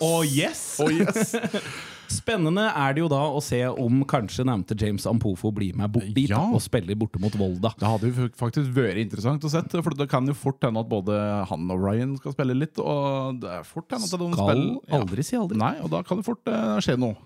Og 0.00 0.24
yes! 0.26 0.62
Oh, 0.82 0.90
yes. 0.92 1.34
Spennende 2.12 2.66
er 2.76 2.92
det 2.94 3.00
jo 3.00 3.08
da 3.08 3.20
å 3.32 3.40
se 3.44 3.58
om 3.70 4.02
kanskje 4.08 4.44
nevnte 4.44 4.76
James 4.78 5.06
Ampofo 5.08 5.52
blir 5.54 5.76
med 5.78 5.94
bort 5.94 6.10
dit 6.12 6.28
Ja. 6.28 6.42
og 6.44 6.60
spiller 6.60 6.98
borte 6.98 7.20
mot 7.22 7.32
Volda. 7.38 7.72
Det 7.78 7.88
hadde 7.88 8.10
jo 8.10 8.26
faktisk 8.36 8.68
vært 8.76 9.00
interessant 9.00 9.44
å 9.44 9.52
sett, 9.52 9.72
for 9.72 9.96
det 9.96 10.08
kan 10.12 10.26
jo 10.28 10.36
fort 10.36 10.60
hende 10.64 10.82
at 10.82 10.90
både 10.90 11.16
han 11.48 11.70
og 11.72 11.80
Ryan 11.80 12.16
skal 12.20 12.36
spille 12.36 12.56
litt. 12.58 12.76
Og 12.82 13.40
det 13.40 13.54
er 13.60 13.64
fort 13.68 13.88
hende 13.92 14.08
at 14.08 14.12
de 14.12 14.28
Skal 14.34 14.50
spiller 14.52 15.00
aldri 15.00 15.24
si 15.26 15.38
aldri. 15.40 15.60
Nei, 15.62 15.74
og 15.80 15.92
da 15.94 16.02
kan 16.04 16.20
det 16.20 16.28
fort 16.28 16.52
uh, 16.52 16.76
skje 16.84 16.98
noe. 17.00 17.16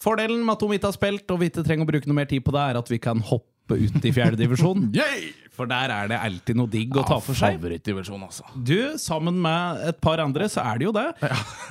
Fordelen 0.00 0.44
med 0.44 0.56
at 0.56 0.62
ikke 0.64 0.88
har 0.88 0.96
spilt, 0.96 1.32
og 1.32 1.40
vi 1.40 1.50
ikke 1.50 1.64
trenger 1.64 1.84
å 1.84 1.90
bruke 1.90 2.08
noe 2.08 2.20
mer 2.22 2.28
tid 2.28 2.44
på 2.44 2.52
det, 2.56 2.60
er 2.72 2.80
at 2.80 2.88
vi 2.92 2.98
kan 3.00 3.20
hoppe 3.20 3.76
ut 3.80 4.04
i 4.04 4.12
fjerdedivisjon. 4.16 4.88
For 5.60 5.68
der 5.68 5.92
er 5.92 6.08
det 6.08 6.16
alltid 6.16 6.56
noe 6.56 6.70
digg 6.72 6.94
å 6.96 7.02
ta 7.04 7.18
for 7.20 7.36
seg. 7.36 7.58
Favorittdivisjon, 7.58 8.22
altså. 8.24 8.46
Du, 8.56 8.96
sammen 8.96 9.36
med 9.44 9.82
et 9.90 9.98
par 10.00 10.22
andre, 10.24 10.48
så 10.48 10.64
er 10.64 10.80
det 10.80 10.88
jo 10.88 10.94
det. 10.96 11.04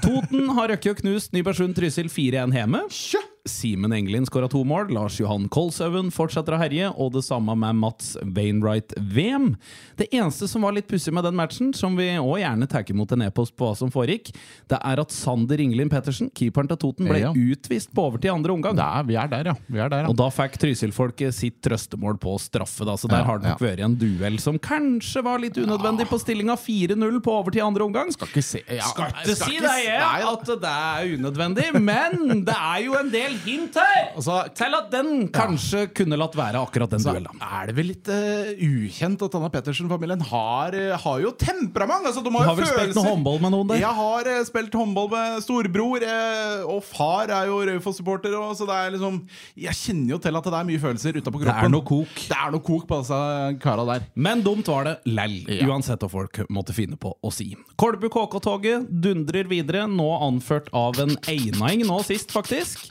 Toten 0.06 0.52
har 0.54 0.70
røkket 0.76 0.94
og 0.94 1.02
knust 1.02 1.34
Nybergsund 1.34 1.74
Trysil 1.80 2.12
4-1 2.14 2.54
hjemme. 2.60 2.86
Sjø! 2.94 3.24
Simen 3.48 3.94
Engelin 3.96 4.26
skåra 4.28 4.50
to 4.52 4.64
mål. 4.68 4.90
Lars 4.94 5.20
Johan 5.20 5.48
Kolshaugen 5.50 6.10
fortsetter 6.12 6.54
å 6.56 6.60
herje, 6.60 6.90
og 7.00 7.14
det 7.16 7.24
samme 7.26 7.56
med 7.58 7.78
Mats 7.80 8.16
Wainwright 8.22 8.94
VM. 8.98 9.54
Det 9.98 10.10
eneste 10.14 10.48
som 10.52 10.62
var 10.66 10.74
litt 10.76 10.88
pussig 10.90 11.14
med 11.16 11.24
den 11.24 11.38
matchen, 11.40 11.72
som 11.74 11.96
vi 11.98 12.10
òg 12.20 12.40
gjerne 12.42 12.68
tar 12.70 12.84
imot 12.92 13.12
en 13.16 13.24
e-post 13.28 13.56
på 13.58 13.70
hva 13.70 13.78
som 13.80 13.92
foregikk, 13.94 14.34
det 14.70 14.80
er 14.84 15.02
at 15.02 15.12
Sander 15.16 15.60
Ingelin 15.64 15.90
Pettersen, 15.92 16.30
keeperen 16.36 16.68
til 16.72 16.78
Toten, 16.84 17.08
ble 17.10 17.20
Ja. 17.24 17.32
utvist 17.34 17.94
på 17.96 18.06
overtid 18.10 18.30
i 18.30 18.34
andre 18.34 18.54
omgang. 18.54 18.76
Det 18.76 18.86
er, 18.86 19.04
vi 19.08 19.16
er 19.16 19.28
der, 19.32 19.46
ja. 19.52 19.56
Vi 19.70 19.80
er 19.80 19.90
der, 19.90 20.04
ja. 20.04 20.10
Og 20.10 20.16
da 20.20 20.30
fikk 20.30 20.58
Trysil-folket 20.62 21.34
sitt 21.34 21.62
trøstemål 21.66 22.20
på 22.20 22.36
straffe, 22.40 22.86
da, 22.86 22.96
så 23.00 23.08
der 23.10 23.20
Ja, 23.24 23.24
har 23.32 23.40
det 23.40 23.50
nok 23.50 23.60
vært 23.66 23.84
en 23.86 23.96
duell 23.96 24.38
som 24.40 24.60
kanskje 24.60 25.24
var 25.24 25.40
litt 25.40 25.56
unødvendig 25.58 26.08
på 26.10 26.20
stillinga 26.20 26.56
4-0 26.60 27.20
på 27.24 27.32
overtid 27.40 27.60
i 27.62 27.66
andre 27.66 27.84
omgang. 27.88 28.12
Skal 28.14 28.28
ikke 28.28 28.44
se 28.44 28.62
ja, 28.68 28.84
Skal 28.84 29.10
ikke 29.12 29.26
det, 29.26 29.38
si- 29.38 29.60
nei, 29.60 30.22
at 30.28 30.46
det 30.46 30.64
er 30.64 31.18
unødvendig, 31.18 31.70
men 31.82 32.46
det 32.46 32.56
er 32.56 32.84
jo 32.86 32.94
en 33.00 33.10
del 33.10 33.29
hint 33.46 33.76
her 33.80 34.10
Altså, 34.16 34.36
til 34.58 34.76
at 34.78 34.90
den 34.92 35.28
kanskje 35.34 35.86
kunne 35.96 36.18
latt 36.20 36.36
være 36.38 36.60
akkurat 36.66 36.90
den 36.92 37.04
duellen. 37.06 37.40
er 37.42 37.68
det 37.70 37.76
vel 37.78 37.90
litt 37.92 38.10
uh, 38.12 38.50
ukjent 38.60 39.22
at 39.26 39.36
Anna 39.40 39.50
Pettersen-familien 39.54 40.22
har, 40.30 40.76
uh, 40.76 40.96
har 41.04 41.20
jo 41.24 41.32
temperament. 41.40 42.06
Altså, 42.10 42.24
de 42.26 42.32
har, 42.34 42.44
Du 42.44 42.50
jo 42.50 42.56
har 42.56 42.60
vel 42.60 42.70
spilt 42.74 42.96
noe 43.00 43.06
håndball 43.10 43.40
med 43.46 43.54
noen 43.56 43.68
der? 43.72 43.82
Jeg 43.84 43.96
har 44.00 44.30
uh, 44.34 44.40
spilt 44.50 44.74
håndball 44.80 45.10
med 45.14 45.44
storbror, 45.46 46.04
eh, 46.06 46.64
og 46.70 46.84
far 46.84 47.30
er 47.36 47.50
jo 47.52 47.60
Raufoss-supporter. 47.70 48.36
Så 48.60 48.66
det 48.70 48.76
er 48.76 48.92
liksom 48.96 49.22
Jeg 49.60 49.76
kjenner 49.78 50.16
jo 50.16 50.20
til 50.24 50.36
at 50.40 50.50
det 50.50 50.58
er 50.60 50.68
mye 50.70 50.82
følelser 50.82 51.18
utapå 51.20 51.40
Det 51.42 51.48
kroppen. 51.48 51.66
er 51.70 51.74
noe 51.74 51.86
kok. 51.88 52.16
Det 52.30 52.38
er 52.40 52.52
noe 52.56 52.64
kok 52.66 52.88
på 52.90 53.00
disse 53.04 53.20
kara 53.64 53.86
der. 53.94 54.08
Men 54.16 54.44
dumt 54.46 54.68
var 54.72 54.84
det 54.90 54.96
lell, 55.06 55.40
Ja. 55.50 55.68
uansett 55.70 56.00
hva 56.04 56.10
folk 56.10 56.42
måtte 56.50 56.74
finne 56.76 56.98
på 57.00 57.14
å 57.24 57.32
si. 57.34 57.52
Kolbu 57.80 58.10
KK-toget 58.10 58.90
dundrer 59.04 59.48
videre, 59.50 59.86
nå 59.90 60.10
anført 60.26 60.70
av 60.74 61.00
en 61.00 61.16
Einaing 61.30 61.86
nå 61.88 62.02
sist, 62.06 62.32
faktisk. 62.36 62.90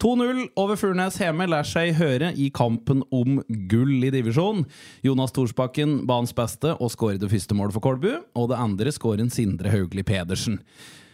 2-0 0.00 0.46
over 0.56 0.78
Furnes 0.80 1.18
hjemme 1.20 1.44
lar 1.50 1.66
seg 1.68 1.92
høre 1.98 2.30
i 2.40 2.46
kampen 2.56 3.02
om 3.12 3.42
gull 3.68 3.98
i 4.06 4.10
divisjon. 4.14 4.62
Jonas 5.04 5.34
Thorsbakken 5.36 6.06
banens 6.08 6.32
beste 6.36 6.72
og 6.80 6.88
skårer 6.94 7.18
det 7.20 7.28
første 7.32 7.56
målet 7.58 7.76
for 7.76 7.84
Kolbu, 7.84 8.08
og 8.34 8.48
det 8.52 8.56
andre 8.60 8.94
skårer 8.96 9.28
Sindre 9.34 9.68
Haugli 9.74 10.02
Pedersen. 10.08 10.56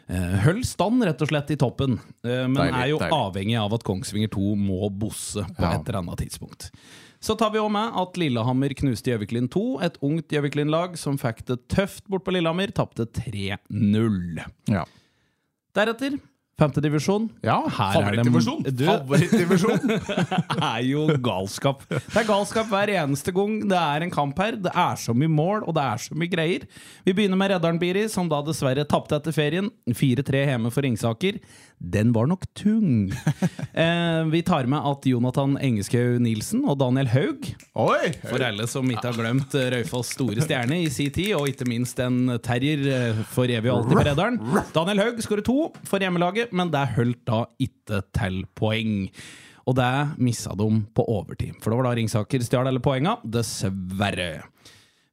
Eh, 0.06 0.36
Høll 0.44 0.60
stand 0.62 1.02
rett 1.02 1.18
og 1.24 1.32
slett 1.32 1.50
i 1.50 1.56
toppen, 1.58 1.96
eh, 2.22 2.44
men 2.46 2.54
Deilig, 2.60 2.78
er 2.78 2.92
jo 2.92 3.00
deilig. 3.02 3.16
avhengig 3.26 3.56
av 3.58 3.74
at 3.74 3.82
Kongsvinger 3.88 4.30
2 4.30 4.54
må 4.54 4.86
bosse 4.94 5.42
på 5.42 5.62
Ja. 5.66 5.72
et 5.80 5.88
eller 5.88 5.98
annet 6.04 6.18
tidspunkt. 6.22 6.70
Så 7.20 7.34
tar 7.36 7.50
vi 7.50 7.58
også 7.58 7.72
med 7.72 7.92
at 7.96 8.14
Lillehammer 8.16 8.68
knuste 8.76 9.10
Gjøviklin 9.10 9.48
2, 9.50 9.80
et 9.82 9.98
ungt 10.00 10.28
Gjøviklin-lag 10.30 10.96
som 10.96 11.18
fikk 11.18 11.44
det 11.46 11.66
tøft 11.66 12.06
bort 12.06 12.22
på 12.22 12.30
Lillehammer, 12.36 12.70
tapte 12.70 13.04
3-0. 13.10 14.44
Ja. 14.70 14.84
Deretter 15.74 16.20
femtedivisjon. 16.60 17.28
Ja, 17.44 17.58
det- 17.66 17.74
favorittdivisjon! 17.76 18.62
Favorittdivisjon! 18.86 19.90
er 20.70 20.80
jo 20.88 21.06
galskap. 21.22 21.84
Det 21.90 22.16
er 22.22 22.28
galskap 22.28 22.70
hver 22.72 22.92
eneste 22.96 23.34
gang 23.36 23.58
det 23.68 23.76
er 23.80 24.06
en 24.06 24.14
kamp 24.14 24.38
her. 24.40 24.56
Det 24.56 24.72
er 24.72 24.96
så 25.00 25.14
mye 25.16 25.28
mål, 25.32 25.66
og 25.68 25.76
det 25.76 25.84
er 25.84 26.04
så 26.06 26.16
mye 26.16 26.32
greier. 26.32 26.64
Vi 27.04 27.12
begynner 27.16 27.36
med 27.40 27.52
Reddaren 27.52 27.80
Biri, 27.82 28.06
som 28.12 28.30
da 28.32 28.40
dessverre 28.46 28.86
tapte 28.88 29.18
etter 29.18 29.36
ferien. 29.36 29.68
4-3 29.90 30.46
hjemme 30.52 30.72
for 30.72 30.86
Ringsaker. 30.86 31.40
Den 31.76 32.14
var 32.16 32.28
nok 32.30 32.46
tung. 32.56 33.12
Eh, 33.76 34.22
vi 34.32 34.40
tar 34.46 34.64
med 34.70 34.80
at 34.88 35.04
Jonathan 35.04 35.58
Engeskaug 35.60 36.14
Nilsen 36.24 36.62
og 36.64 36.78
Daniel 36.80 37.10
Haug 37.12 37.44
Oi! 37.76 38.06
for 38.24 38.40
alle 38.40 38.64
som 38.70 38.88
ikke 38.88 39.10
har 39.10 39.18
glemt 39.18 39.52
eh, 39.58 39.66
Raufoss' 39.74 40.14
store 40.14 40.40
stjerne 40.46 40.78
i 40.80 40.86
sin 40.92 41.10
tid, 41.12 41.34
og 41.36 41.50
ikke 41.50 41.66
minst 41.68 42.00
en 42.00 42.38
terrier 42.44 42.86
eh, 42.88 43.20
for 43.34 43.52
evig 43.52 43.68
og 43.68 43.82
alltid 43.82 43.98
på 44.00 44.06
Reddaren. 44.08 44.38
Daniel 44.72 45.02
Haug 45.04 45.20
skårer 45.26 45.44
to 45.44 45.58
for 45.84 46.00
hjemmelaget, 46.00 46.45
men 46.52 46.70
det 46.74 46.84
holdt 46.96 47.22
da 47.28 47.44
ikke 47.62 48.02
til 48.16 48.42
poeng. 48.58 49.08
Og 49.66 49.74
det 49.74 49.90
missa 50.22 50.52
de 50.54 50.66
på 50.94 51.04
overtid, 51.10 51.56
for 51.58 51.72
det 51.72 51.78
var 51.80 51.88
da 51.88 51.94
Ringsaker 51.98 52.44
stjal 52.46 52.68
alle 52.70 52.82
poenga, 52.84 53.16
dessverre. 53.26 54.44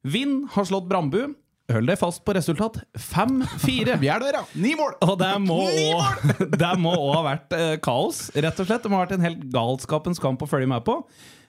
Vind 0.06 0.44
har 0.54 0.68
slått 0.68 0.86
Brambu. 0.90 1.34
Hold 1.72 1.88
deg 1.88 1.96
fast 1.96 2.20
på 2.26 2.34
resultat 2.36 2.76
5-4. 3.00 3.94
Vi 4.02 4.10
er 4.12 4.20
der, 4.20 4.36
ja. 4.36 4.42
Ni 4.60 4.74
mål! 4.76 4.98
Og 5.06 5.14
det 5.18 5.30
må 5.40 5.56
også- 5.64 6.48
det 6.62 6.72
må 6.78 6.92
òg 6.92 7.14
ha 7.16 7.22
vært 7.32 7.56
eh, 7.56 7.76
kaos, 7.82 8.26
rett 8.36 8.60
og 8.60 8.68
slett. 8.68 8.84
Det 8.84 8.92
må 8.92 9.00
ha 9.00 9.06
vært 9.06 9.16
en 9.16 9.24
helt 9.24 9.46
galskapens 9.54 10.20
kamp 10.22 10.44
å 10.44 10.50
følge 10.50 10.68
med 10.70 10.84
på. 10.86 10.98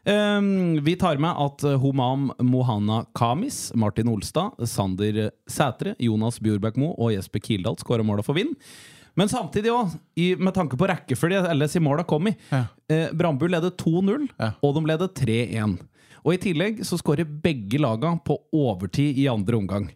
Um, 0.06 0.78
vi 0.86 0.94
tar 1.02 1.18
med 1.20 1.34
at 1.42 1.64
eh, 1.66 1.78
Homam 1.82 2.30
Mohana 2.46 3.04
Kamis, 3.18 3.72
Martin 3.76 4.08
Olstad, 4.14 4.54
Sander 4.70 5.32
Sætre, 5.50 5.96
Jonas 6.00 6.38
Bjorbæk 6.46 6.78
Moe 6.78 6.94
og 6.96 7.12
Jesper 7.16 7.42
Kildahl 7.44 7.76
skåra 7.82 8.06
måla 8.06 8.24
for 8.26 8.38
Vind. 8.38 8.54
Men 9.16 9.30
samtidig 9.32 9.72
òg, 9.72 9.94
med 10.44 10.54
tanke 10.54 10.76
på 10.80 10.88
rekkefølge 10.92 11.44
LS 11.56 11.78
i 11.80 11.84
måla 11.84 12.04
kom 12.08 12.28
i. 12.28 12.34
Ja. 12.52 12.66
Eh, 12.92 13.10
Brandbu 13.16 13.48
leder 13.48 13.72
2-0, 13.72 14.28
Ja. 14.40 14.52
og 14.62 14.76
de 14.76 14.86
leder 14.90 15.08
3-1. 15.08 15.78
Og 16.26 16.34
i 16.34 16.38
tillegg 16.42 16.82
så 16.84 16.98
skårer 17.00 17.24
begge 17.42 17.80
laga 17.80 18.12
på 18.26 18.36
overtid 18.52 19.18
i 19.22 19.28
andre 19.32 19.56
omgang. 19.60 19.88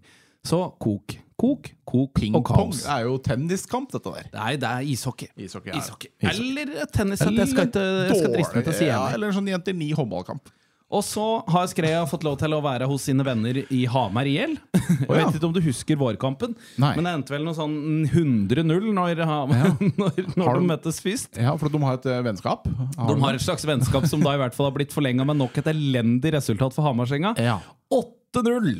Så 0.45 0.59
kok, 0.79 1.17
kok, 1.39 1.71
kok 1.83 1.95
og 1.99 2.13
Ping-pong 2.15 2.45
kaos. 2.45 2.85
er 2.87 3.03
jo 3.07 3.17
tenniskamp, 3.17 3.91
dette 3.91 4.13
der. 4.13 4.29
Nei, 4.33 4.55
det 4.61 4.69
er 4.69 4.85
ishockey. 4.93 5.27
Ishockey, 5.35 5.73
ja. 5.73 5.79
Ishockey. 5.81 6.09
Eller 6.21 6.85
tennis. 6.93 7.19
Jeg 7.19 7.47
skal 7.49 7.67
ikke 7.67 7.83
jeg 8.07 8.15
skal 8.21 8.31
driste 8.37 8.55
meg 8.55 8.63
til 8.69 8.73
å 8.73 8.77
si 8.77 8.85
ja. 8.85 9.01
Eller 9.13 9.27
en 9.27 9.33
sånn 9.39 9.49
jenter 9.51 9.73
ni 9.75 9.91
håndballkamp. 9.91 10.47
Og 10.89 11.03
så 11.05 11.23
har 11.45 11.67
Skreia 11.69 12.01
fått 12.09 12.23
lov 12.25 12.39
til 12.41 12.53
å 12.55 12.61
være 12.65 12.87
hos 12.89 13.03
sine 13.05 13.21
venner 13.25 13.61
i 13.61 13.83
Hamar 13.91 14.25
IL. 14.29 14.55
Jeg 14.79 15.09
vet 15.09 15.37
ikke 15.37 15.49
om 15.49 15.53
du 15.53 15.61
husker 15.61 15.99
vårkampen, 16.01 16.55
Nei. 16.81 16.95
men 16.97 17.05
det 17.05 17.13
endte 17.13 17.35
vel 17.35 17.45
noe 17.45 17.57
sånn 17.57 18.07
100-0 18.09 18.89
når, 18.97 19.21
ja. 19.21 19.39
når, 20.01 20.23
når 20.33 20.49
de 20.57 20.69
møttes 20.71 21.01
først. 21.05 21.37
Ja, 21.37 21.53
for 21.61 21.69
de 21.69 21.83
har 21.85 21.99
et 21.99 22.09
eh, 22.09 22.23
vennskap. 22.25 22.65
De 22.65 23.19
har 23.21 23.37
et 23.37 23.45
slags 23.45 23.67
vennskap 23.69 24.09
som 24.09 24.25
da 24.25 24.33
i 24.33 24.41
hvert 24.41 24.57
fall 24.57 24.71
har 24.71 24.77
blitt 24.79 24.95
forlenga 24.95 25.27
med 25.29 25.37
nok 25.43 25.61
et 25.61 25.69
elendig 25.69 26.33
resultat 26.39 26.73
for 26.73 26.89
Hamarsenga. 26.89 27.35
Ja. 27.37 27.59
8-0! 27.93 28.73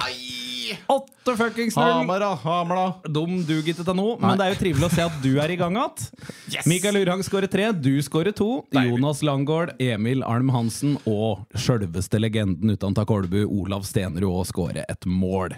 8 0.88 1.36
fuckings 1.38 1.76
0! 1.78 1.84
Hamar, 1.84 2.20
da. 2.24 2.34
Hamar, 2.44 2.80
da. 2.80 3.12
De 3.20 3.40
duger 3.48 3.72
ikke 3.74 3.86
til 3.86 3.98
noe, 3.98 4.18
men 4.22 4.40
det 4.40 4.46
er 4.46 4.54
jo 4.54 4.60
trivelig 4.62 4.88
å 4.88 4.92
se 4.94 5.06
at 5.06 5.18
du 5.24 5.30
er 5.42 5.54
i 5.54 5.58
gang 5.60 5.78
igjen. 5.80 6.64
Mikael 6.70 7.00
Urhang 7.02 7.24
skårer 7.26 7.52
tre, 7.52 7.70
du 7.74 7.92
skårer 8.06 8.36
to. 8.36 8.50
Jonas 8.76 9.22
Langgaard, 9.26 9.76
Emil 9.82 10.24
Alm 10.28 10.52
Hansen 10.54 10.98
og 11.10 11.46
sjølveste 11.58 12.22
legenden 12.22 12.74
utenfor 12.76 13.08
Kolbu, 13.10 13.42
Olav 13.48 13.86
Stenerud, 13.88 14.30
òg 14.30 14.48
skårer 14.50 14.86
et 14.90 15.10
mål. 15.10 15.56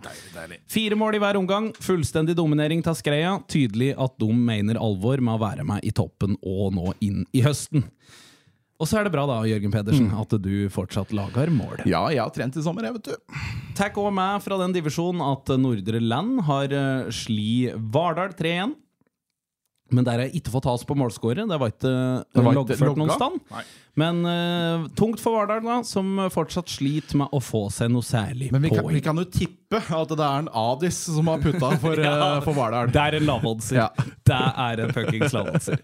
Fire 0.71 0.97
mål 0.99 1.17
i 1.17 1.23
hver 1.23 1.39
omgang. 1.39 1.71
Fullstendig 1.81 2.35
dominering 2.39 2.83
av 2.87 2.97
Skreia. 2.99 3.37
Tydelig 3.51 3.93
at 3.99 4.17
de 4.21 4.31
mener 4.35 4.79
alvor 4.81 5.21
med 5.23 5.37
å 5.37 5.41
være 5.41 5.67
med 5.67 5.87
i 5.87 5.93
toppen 5.95 6.37
og 6.41 6.75
nå 6.77 6.93
inn 7.03 7.25
i 7.35 7.43
høsten. 7.45 7.87
Og 8.81 8.89
så 8.89 8.97
er 8.97 9.05
det 9.05 9.13
bra 9.13 9.27
da, 9.29 9.37
Jørgen 9.45 9.73
Pedersen, 9.73 10.09
at 10.17 10.31
du 10.41 10.53
fortsatt 10.73 11.11
lager 11.13 11.51
mål. 11.53 11.83
Ja, 11.85 12.01
jeg 12.09 12.23
har 12.23 12.31
trent 12.33 12.55
i 12.57 12.63
sommer, 12.65 12.87
jeg, 12.87 12.97
vet 12.97 13.11
du. 13.11 13.41
Takk 13.77 13.99
òg 14.01 14.09
meg 14.17 14.41
fra 14.41 14.57
den 14.63 14.73
divisjonen 14.73 15.21
at 15.21 15.51
Nordre 15.61 16.01
Land 16.01 16.41
har 16.47 16.73
uh, 16.73 17.11
sli 17.13 17.69
Vardal 17.93 18.33
3-1. 18.39 18.73
Men 19.91 20.07
der 20.07 20.17
har 20.17 20.29
jeg 20.29 20.39
ikke 20.39 20.53
fått 20.53 20.69
has 20.71 20.85
på 20.87 20.95
målskåret. 20.97 21.43
Det 21.51 21.59
var 21.59 21.73
ikke 21.73 21.93
ikke 22.31 22.55
loggført 22.55 22.99
noen 22.99 23.11
stand. 23.13 23.41
Nei. 23.51 23.63
Men 23.99 24.23
uh, 24.25 24.87
tungt 24.95 25.19
for 25.19 25.35
Vardal, 25.35 25.63
da, 25.65 25.81
som 25.83 26.15
fortsatt 26.31 26.69
sliter 26.71 27.19
med 27.19 27.33
å 27.35 27.41
få 27.43 27.65
seg 27.73 27.91
noe 27.91 28.05
særlig 28.05 28.47
Men 28.53 28.63
vi 28.63 28.71
kan, 28.71 28.87
vi 28.87 29.01
kan 29.03 29.19
jo 29.19 29.25
tippe 29.27 29.81
at 29.81 30.11
det 30.11 30.23
er 30.23 30.41
en 30.41 30.49
Adis 30.57 30.97
som 31.07 31.27
har 31.31 31.39
putta 31.43 31.69
for, 31.79 31.99
eh, 32.03 32.39
for 32.43 32.55
Vardal. 32.57 32.91
Det 32.91 32.99
er 32.99 33.17
en 33.19 33.27
lavoddser. 33.27 33.77
Ja. 33.77 33.87
Det 34.27 34.39
er 34.65 34.81
en 34.83 34.91
fuckings 34.95 35.31
lavoddser. 35.35 35.79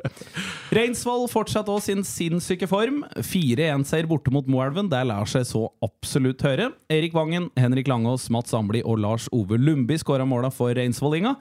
Reinsvoll 0.75 1.27
fortsatt 1.31 1.69
også 1.71 1.93
sin 1.93 2.03
sinnssyke 2.07 2.67
form. 2.67 2.99
4-1-seier 3.15 4.07
borte 4.09 4.33
mot 4.33 4.47
Moelven. 4.51 4.89
Det 4.91 4.99
lar 5.07 5.27
seg 5.29 5.45
så 5.47 5.63
absolutt 5.85 6.43
høre. 6.43 6.69
Erik 6.91 7.15
Vangen, 7.15 7.47
Henrik 7.59 7.87
Langås, 7.87 8.27
Mats 8.33 8.51
Ambli 8.57 8.81
og 8.83 8.99
Lars 9.03 9.29
Ove 9.35 9.59
Lundby 9.59 9.95
skåra 10.01 10.27
måla 10.27 10.51
for 10.51 10.75
reinsvollinga. 10.75 11.37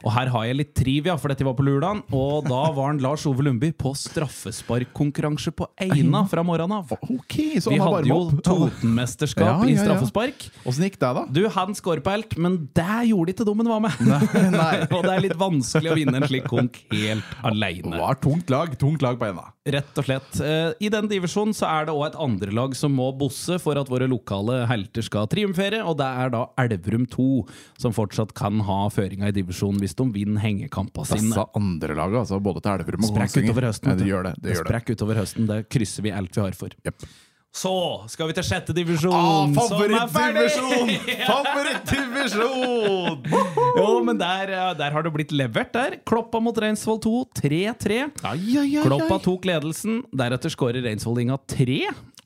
Og 0.00 0.10
her 0.16 0.32
har 0.32 0.48
jeg 0.48 0.60
litt 0.62 0.72
trivia, 0.78 1.18
for 1.20 1.32
dette 1.32 1.44
var 1.44 1.58
på 1.58 1.68
lørdag. 1.68 2.04
Og 2.16 2.48
da 2.48 2.62
var 2.76 2.94
han 2.94 3.02
Lars 3.04 3.26
Ove 3.28 3.44
Lundby 3.44 3.74
på 3.76 3.92
straffesparkkonkurranse 4.06 5.52
på 5.56 5.68
Eina 6.10 6.24
fra 6.28 6.42
morgenen 6.46 6.76
av. 6.80 6.90
Okay, 7.06 7.60
så 7.62 7.70
Vi 7.70 7.78
han 7.78 7.94
hadde 7.94 8.10
jo. 8.10 8.18
Totenmesterskap 8.44 9.64
i 9.70 9.76
straffespark. 9.78 10.46
Åssen 10.66 10.86
gikk 10.88 10.98
det, 11.00 11.12
da? 11.16 11.24
Du, 11.30 11.42
han 11.54 11.76
skårer 11.78 12.02
på 12.04 12.14
helt, 12.14 12.36
men 12.40 12.58
det 12.76 12.98
gjorde 13.10 13.34
ikke 13.34 13.46
dommen 13.48 13.70
var 13.70 13.82
med. 13.84 13.94
Nei. 14.02 14.74
og 14.94 15.06
det 15.06 15.14
er 15.14 15.24
litt 15.28 15.38
vanskelig 15.40 15.92
å 15.92 15.98
vinne 15.98 16.20
en 16.20 16.28
slik 16.30 16.48
konk 16.50 16.82
helt 16.92 17.38
aleine. 17.46 17.94
var 18.00 18.18
tungt 18.20 18.50
lag. 18.52 18.74
Tungt 18.80 19.04
lag 19.06 19.18
på 19.20 19.30
enda. 19.30 19.50
Rett 19.68 19.98
og 20.00 20.06
slett. 20.06 20.38
Eh, 20.40 20.70
I 20.80 20.88
den 20.88 21.08
divisjonen 21.10 21.52
så 21.52 21.66
er 21.68 21.84
det 21.84 21.92
òg 21.92 22.06
et 22.06 22.16
andrelag 22.16 22.72
som 22.78 22.94
må 22.96 23.10
bosse 23.12 23.58
for 23.60 23.76
at 23.76 23.90
våre 23.92 24.08
lokale 24.08 24.62
helter 24.70 25.04
skal 25.04 25.28
triumfere, 25.28 25.82
og 25.84 25.98
det 26.00 26.06
er 26.08 26.32
da 26.32 26.46
Elverum 26.62 27.04
2 27.12 27.26
som 27.82 27.92
fortsatt 27.92 28.32
kan 28.38 28.62
ha 28.64 28.78
føringa 28.88 29.28
i 29.28 29.36
divisjonen 29.36 29.82
hvis 29.84 29.98
de 29.98 30.06
vinner 30.16 30.40
hengekampa 30.40 31.04
sine. 31.04 31.28
Disse 31.28 31.44
andre 31.60 31.98
laga, 31.98 32.22
altså 32.24 32.40
både 32.40 32.64
til 32.64 32.72
Elverum 32.78 33.04
og 33.10 33.18
Kongsvinger. 33.20 33.60
det 33.60 33.74
det. 34.00 34.06
det, 34.08 34.36
det. 34.48 34.60
Sprekk 34.62 34.94
utover 34.94 35.20
høsten. 35.20 35.50
Det 35.50 35.66
krysser 35.68 36.08
vi 36.08 36.16
alt 36.16 36.40
vi 36.40 36.46
har 36.46 36.56
for. 36.56 36.80
Jepp. 36.88 37.04
Så 37.50 37.72
skal 38.06 38.28
vi 38.30 38.34
til 38.36 38.44
sjette 38.46 38.74
divisjon. 38.74 39.10
Ah, 39.12 39.48
favorittdivisjon! 39.56 40.92
Favorittdivisjon! 41.30 43.24
Jo, 43.74 43.88
men 44.06 44.20
der, 44.20 44.52
eh, 44.54 44.68
der 44.78 44.94
har 44.94 45.02
det 45.02 45.10
blitt 45.16 45.34
levert, 45.34 45.72
der. 45.74 45.98
Kloppa 46.06 46.38
mot 46.42 46.56
Reinsvoll 46.62 47.00
2, 47.02 47.24
3-3. 47.40 47.98
Ai, 48.22 48.36
ai, 48.54 48.68
ai, 48.78 48.84
Kloppa 48.86 49.18
tok 49.24 49.48
ledelsen. 49.50 50.04
Deretter 50.14 50.52
skårer 50.54 50.86
Reinsvollinga 50.86 51.40
3. 51.50 51.80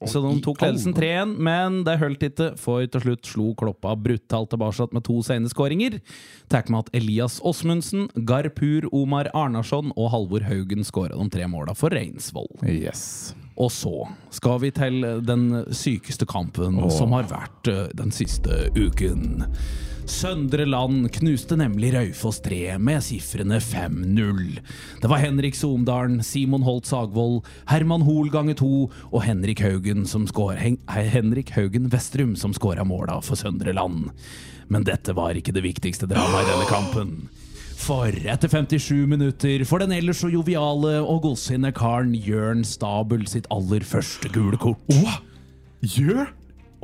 Så 0.04 0.20
de 0.20 0.34
tok 0.44 0.60
ledelsen 0.60 0.92
3-1, 0.92 1.32
men 1.46 1.78
det 1.86 1.94
holdt 2.02 2.26
ikke, 2.28 2.50
for 2.60 2.84
til 2.84 3.04
slutt 3.06 3.30
slo 3.30 3.46
Kloppa 3.56 3.94
brutalt 3.96 4.52
tilbake 4.52 4.90
med 4.92 5.06
to 5.06 5.16
sene 5.24 5.48
skåringer. 5.48 5.96
Tar 6.52 6.68
med 6.68 6.84
at 6.84 7.00
Elias 7.00 7.38
Åsmundsen, 7.40 8.10
Garpur 8.28 8.90
Omar 8.92 9.32
Arnarsson 9.32 9.94
og 9.96 10.12
Halvor 10.12 10.44
Haugen 10.50 10.84
skåra 10.84 11.16
de 11.16 11.30
tre 11.32 11.48
måla 11.48 11.72
for 11.78 11.94
Reinsvoll. 11.96 12.50
Yes. 12.68 13.32
Og 13.54 13.70
så 13.70 14.08
skal 14.34 14.60
vi 14.64 14.72
til 14.74 15.00
den 15.22 15.48
sykeste 15.70 16.26
kampen 16.26 16.80
som 16.90 17.14
har 17.14 17.28
vært 17.30 17.70
eh, 17.70 17.86
den 17.94 18.10
siste 18.14 18.68
uken. 18.74 19.44
Søndre 20.10 20.66
Land 20.68 21.06
knuste 21.16 21.56
nemlig 21.56 21.94
Raufoss 21.94 22.42
3 22.44 22.74
med 22.78 23.00
sifrene 23.06 23.56
5-0. 23.62 24.58
Det 25.00 25.08
var 25.08 25.22
Henrik 25.22 25.56
Somdalen, 25.56 26.18
Simon 26.22 26.66
Holt 26.66 26.84
Sagvold, 26.86 27.40
Herman 27.70 28.04
Hoel 28.04 28.28
ganger 28.34 28.58
to 28.58 28.72
og 29.08 29.22
Henrik 29.24 29.62
Haugen, 29.64 30.04
som 30.06 30.26
skår, 30.28 30.58
Hen 30.60 30.76
Henrik 30.90 31.54
Haugen 31.56 31.88
Vestrum 31.94 32.34
som 32.36 32.52
skåra 32.52 32.84
måla 32.84 33.20
for 33.24 33.40
Søndre 33.40 33.72
Land. 33.72 34.10
Men 34.68 34.84
dette 34.84 35.16
var 35.16 35.38
ikke 35.38 35.54
det 35.56 35.64
viktigste 35.64 36.10
dramaet 36.10 36.44
i 36.44 36.52
denne 36.52 36.68
kampen. 36.68 37.16
For 37.74 38.08
etter 38.08 38.48
57 38.48 39.04
minutter 39.10 39.64
får 39.68 39.84
den 39.84 39.92
ellers 39.98 40.22
så 40.22 40.30
joviale 40.32 40.96
og 41.02 41.24
godsinne 41.26 41.72
karen 41.76 42.14
Jørn 42.16 42.62
Stabel 42.66 43.26
sitt 43.28 43.48
aller 43.54 43.84
første 43.86 44.30
gule 44.32 44.58
kort. 44.60 44.80
Gjør 45.84 46.30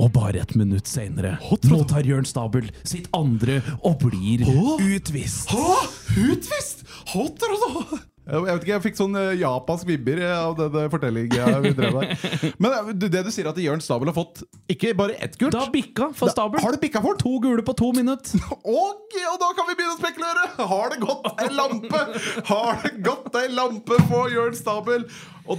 Og 0.01 0.09
bare 0.13 0.41
et 0.41 0.53
minutt 0.57 0.89
senere 0.89 1.35
mottar 1.69 2.05
Jørn 2.05 2.25
Stabel 2.25 2.69
sitt 2.83 3.09
andre 3.17 3.59
og 3.85 4.01
blir 4.01 4.45
utvist. 4.47 5.51
Hå? 5.53 5.75
Utvist! 6.17 6.85
Altså. 7.11 8.01
Jeg 8.31 8.43
vet 8.45 8.61
ikke, 8.63 8.71
jeg 8.71 8.83
fikk 8.85 8.99
sånn 8.99 9.15
eh, 9.19 9.33
japansk 9.41 9.87
vibber 9.89 10.21
eh, 10.23 10.35
av 10.39 10.55
den 10.55 10.91
fortellinga 10.93 11.47
vi 11.65 11.73
drev 11.75 11.97
der. 11.99 12.27
Men 12.63 12.75
eh, 12.77 12.91
det 13.03 13.23
du 13.25 13.31
sier 13.33 13.49
at 13.51 13.59
Jørn 13.59 13.83
Stabel 13.83 14.07
har 14.07 14.15
fått 14.15 14.45
ikke 14.71 14.93
bare 14.95 15.17
ett 15.19 15.35
gult 15.41 15.55
Da 15.55 15.65
bikka 15.73 16.11
for 16.15 16.31
Stabel. 16.31 16.63
Har 16.63 16.77
det 16.77 16.81
bikka 16.85 17.01
for? 17.03 17.19
To 17.19 17.33
gule 17.43 17.65
på 17.67 17.75
to 17.75 17.91
minutter. 17.97 18.39
Og, 18.71 19.03
og 19.11 19.37
da 19.41 19.49
kan 19.57 19.67
vi 19.67 19.75
begynne 19.75 19.97
å 19.97 19.99
spekulere! 19.99 20.47
Har 20.71 20.93
det 20.93 21.01
gått 21.03 21.27
ei 21.43 21.49
lampe? 21.51 22.01
Har 22.47 22.79
det 22.85 22.93
gått 23.03 23.35
ei 23.41 23.49
lampe 23.51 23.99
på 24.07 24.23
Jørn 24.31 24.55
Stabel? 24.55 25.03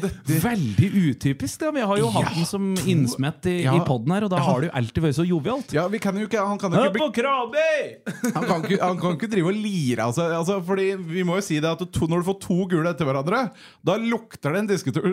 Dette 0.02 0.38
Veldig 0.42 0.88
utypisk. 1.12 1.62
Ja. 1.62 1.70
Vi 1.74 1.80
har 1.80 1.98
jo 2.00 2.08
hatt 2.14 2.34
den 2.34 2.46
som 2.48 2.74
innsmett 2.88 3.44
i, 3.46 3.62
Ja. 3.64 3.74
i 3.76 3.80
poden 3.86 4.10
her, 4.14 4.24
og 4.24 4.30
da 4.30 4.36
Ja. 4.38 4.42
har 4.42 4.60
det 4.60 4.70
jo 4.70 4.76
alltid 4.78 5.02
vært 5.04 5.16
så 5.18 5.26
jovialt. 5.26 5.72
Ja, 5.72 5.86
vi 5.88 5.98
kan 5.98 6.14
ikke 6.16 6.38
Han 6.42 6.58
kan 6.58 6.72
jo 6.72 6.78
ikke 6.80 6.92
bli 6.92 7.02
på 7.02 7.12
Krabi! 7.18 7.74
Han 8.36 8.44
kan 8.48 8.62
ikke, 8.64 8.78
han 8.82 8.96
kan 9.00 9.16
ikke 9.16 9.28
drive 9.30 9.46
og 9.50 9.54
lire 9.54 10.04
altså, 10.06 10.22
altså, 10.32 10.60
Fordi 10.64 10.94
vi 10.96 11.22
må 11.24 11.36
jo 11.36 11.42
si 11.44 11.58
det 11.60 11.68
at 11.68 11.78
to, 11.92 12.06
Når 12.06 12.22
du 12.22 12.26
får 12.30 12.38
to 12.40 12.56
gule 12.70 12.88
etter 12.90 13.04
hverandre 13.04 13.50
Da 13.84 13.96
lukter 13.98 14.52
det 14.52 14.58
en 14.62 14.70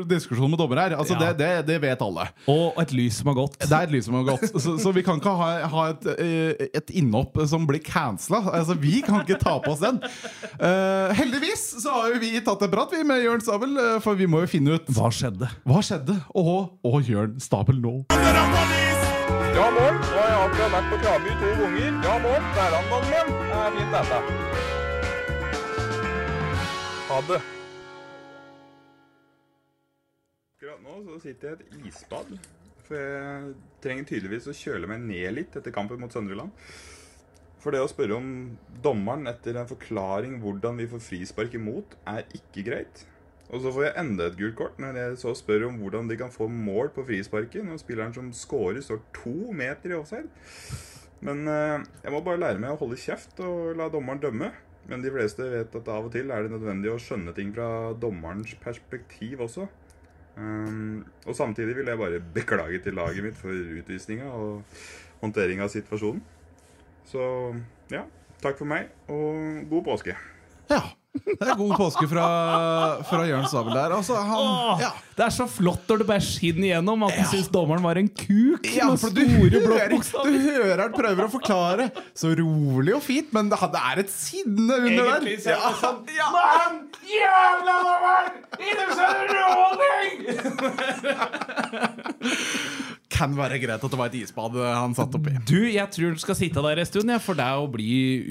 diskusjon 0.08 0.50
med 0.50 0.60
dommer 0.60 0.78
her 0.84 0.96
altså, 0.98 1.18
Ja. 1.20 1.34
det, 1.34 1.38
det, 1.40 1.66
det 1.68 1.82
vet 1.82 2.02
alle 2.02 2.28
Og 2.48 2.80
et 2.82 2.92
lys 2.94 3.18
som 3.20 3.28
har 3.34 3.36
gått. 3.42 3.58
Det 3.60 3.72
er 3.72 3.84
et 3.90 3.92
lys 3.92 4.06
som 4.06 4.16
har 4.20 4.24
gått 4.30 4.54
Så, 4.62 4.78
så 4.80 4.94
vi 4.94 5.02
kan 5.04 5.20
ikke 5.20 5.34
ha, 5.36 5.50
ha 5.68 5.86
et, 5.90 6.06
eh, 6.20 6.68
et 6.74 6.90
innhopp 7.02 7.38
som 7.50 7.66
blir 7.68 7.82
cancela 7.84 8.42
altså, 8.54 8.78
Vi 8.80 9.02
kan 9.06 9.22
ikke 9.26 9.40
ta 9.42 9.58
på 9.60 9.72
oss 9.76 9.80
den 9.84 10.00
Uh, 10.60 11.14
Heldigvis 11.16 11.62
så 11.84 11.92
har 11.94 12.10
jo 12.14 12.18
vi 12.20 12.34
tatt 12.44 12.62
en 12.66 12.72
prat 12.72 12.92
vi 12.92 13.00
med 13.08 13.22
Jørn 13.24 13.40
Stabel 13.44 13.78
eh, 13.80 14.00
For 14.04 14.18
vi 14.20 14.26
må 14.28 14.42
jo 14.44 14.48
finne 14.52 14.59
ut 14.68 14.90
Hva 14.96 15.08
skjedde? 15.14 15.48
Hva 15.64 15.80
skjedde 15.86 16.16
Og, 16.36 16.76
og 16.84 16.98
Jørn 17.08 17.40
Stabel 17.40 17.80
nå 17.80 17.94
Ja, 18.10 19.66
mål. 19.76 19.96
Nå 20.00 20.16
har 20.16 20.30
jeg 20.30 20.42
akkurat 20.46 20.72
vært 20.76 20.90
på 20.92 20.98
Kraby 21.04 21.32
to 21.40 21.50
ganger. 21.60 21.96
Ja, 22.06 22.14
mål. 22.24 22.44
Verandaen 22.56 23.06
Det 23.10 23.56
er 23.60 23.72
fint, 23.76 23.92
dette. 23.96 24.20
Ha 27.10 27.18
det. 27.28 27.40
Akkurat 30.54 30.80
nå 30.86 30.96
så 31.08 31.20
sitter 31.26 31.50
jeg 31.50 31.58
i 31.60 31.82
et 31.82 31.90
isbad. 31.90 32.32
For 32.88 32.96
jeg 33.00 33.54
trenger 33.84 34.08
tydeligvis 34.10 34.48
å 34.50 34.56
kjøle 34.56 34.90
meg 34.90 35.04
ned 35.10 35.36
litt 35.36 35.60
etter 35.60 35.76
kampen 35.76 36.00
mot 36.02 36.14
Søndreland. 36.14 36.52
For 37.60 37.76
det 37.76 37.82
å 37.84 37.92
spørre 37.92 38.16
om 38.16 38.28
dommeren 38.84 39.28
etter 39.28 39.60
en 39.60 39.68
forklaring 39.68 40.40
hvordan 40.44 40.80
vi 40.80 40.88
får 40.94 41.04
frispark 41.04 41.58
imot, 41.60 41.98
er 42.08 42.24
ikke 42.38 42.64
greit. 42.70 43.04
Og 43.50 43.64
så 43.64 43.72
får 43.74 43.88
jeg 43.88 43.98
enda 43.98 44.28
et 44.30 44.38
gult 44.38 44.58
kort 44.60 44.78
når 44.82 44.98
jeg 45.00 45.18
så 45.24 45.34
spør 45.38 45.68
om 45.70 45.80
hvordan 45.82 46.10
de 46.10 46.18
kan 46.20 46.32
få 46.34 46.46
mål 46.52 46.92
på 46.94 47.06
frisparket 47.08 47.66
når 47.66 47.82
spilleren 47.82 48.14
som 48.14 48.30
scorer, 48.36 48.82
står 48.86 49.02
to 49.16 49.54
meter 49.56 49.94
i 49.94 49.98
offside. 49.98 50.30
Men 51.26 51.48
eh, 51.50 51.82
jeg 52.04 52.14
må 52.14 52.22
bare 52.24 52.42
lære 52.42 52.62
meg 52.62 52.76
å 52.76 52.80
holde 52.84 53.00
kjeft 53.02 53.42
og 53.44 53.74
la 53.80 53.90
dommeren 53.92 54.22
dømme. 54.22 54.52
Men 54.90 55.04
de 55.04 55.12
fleste 55.14 55.46
vet 55.52 55.76
at 55.76 55.92
av 55.92 56.08
og 56.08 56.14
til 56.14 56.32
er 56.34 56.46
det 56.46 56.54
nødvendig 56.54 56.90
å 56.94 57.02
skjønne 57.02 57.34
ting 57.38 57.52
fra 57.54 57.92
dommerens 57.98 58.56
perspektiv 58.62 59.44
også. 59.46 59.68
Um, 60.40 61.04
og 61.28 61.36
samtidig 61.36 61.76
vil 61.76 61.90
jeg 61.92 62.00
bare 62.00 62.22
beklage 62.34 62.80
til 62.86 62.96
laget 62.96 63.26
mitt 63.26 63.38
for 63.38 63.52
utvisninga 63.52 64.30
og 64.32 64.80
håndtering 65.20 65.62
av 65.62 65.74
situasjonen. 65.74 66.24
Så 67.10 67.22
ja, 67.92 68.06
takk 68.42 68.58
for 68.62 68.70
meg, 68.70 68.94
og 69.12 69.68
god 69.70 69.86
påske. 69.92 70.16
Ja. 70.72 70.82
Det 71.10 71.42
er 71.42 71.56
god 71.58 71.72
påske 71.74 72.06
fra, 72.10 72.26
fra 73.10 73.24
Jørn 73.26 73.48
Sabel 73.50 73.74
der. 73.74 73.94
Altså, 73.98 74.14
han, 74.14 74.38
Åh, 74.38 74.82
ja. 74.84 74.90
Det 75.18 75.24
er 75.26 75.34
så 75.34 75.48
flott 75.50 75.88
når 75.90 75.98
det 76.04 76.08
bare 76.12 76.22
skinner 76.24 76.68
igjennom 76.68 77.02
at 77.08 77.16
du 77.18 77.24
syns 77.32 77.50
dommeren 77.52 77.84
var 77.84 77.98
en 78.00 78.10
kuk 78.14 78.68
Ja, 78.70 78.88
for 78.94 79.10
du 79.16 79.24
hører, 79.26 79.90
du 79.90 80.38
hører 80.46 80.84
han 80.86 80.94
prøver 80.94 81.26
å 81.26 81.32
forklare 81.34 81.90
så 82.18 82.28
rolig 82.38 82.94
og 82.96 83.04
fint, 83.06 83.34
men 83.36 83.50
det 83.52 83.58
det 83.60 83.82
er 83.92 84.04
et 84.04 84.12
sinne 84.14 84.78
under 84.78 85.02
der. 85.02 85.18
Egentlig 85.18 85.38
så 85.44 85.50
er 85.56 85.60
det 85.66 85.80
sånn 85.82 86.00
ja. 86.14 86.30
Men 86.36 86.74
jævla 87.10 87.76
dommeren! 87.90 88.30
Ikke 88.70 88.86
så 88.94 89.08
råning! 89.34 90.16
Kan 93.20 93.36
være 93.38 93.60
greit 93.62 93.84
at 93.84 93.94
det 93.94 94.00
var 94.00 94.12
et 94.12 94.18
isbad 94.22 94.56
han 94.64 94.96
satt 94.98 95.16
oppi. 95.18 95.36
Du, 95.50 95.58
jeg 95.68 95.86
tror 95.96 96.16
du 96.16 96.22
skal 96.22 96.38
sitte 96.40 96.64
der 96.64 96.82
en 96.82 96.88
stund, 96.88 97.12
for 97.24 97.38
det 97.38 97.48
å 97.60 97.68
bli 97.72 97.90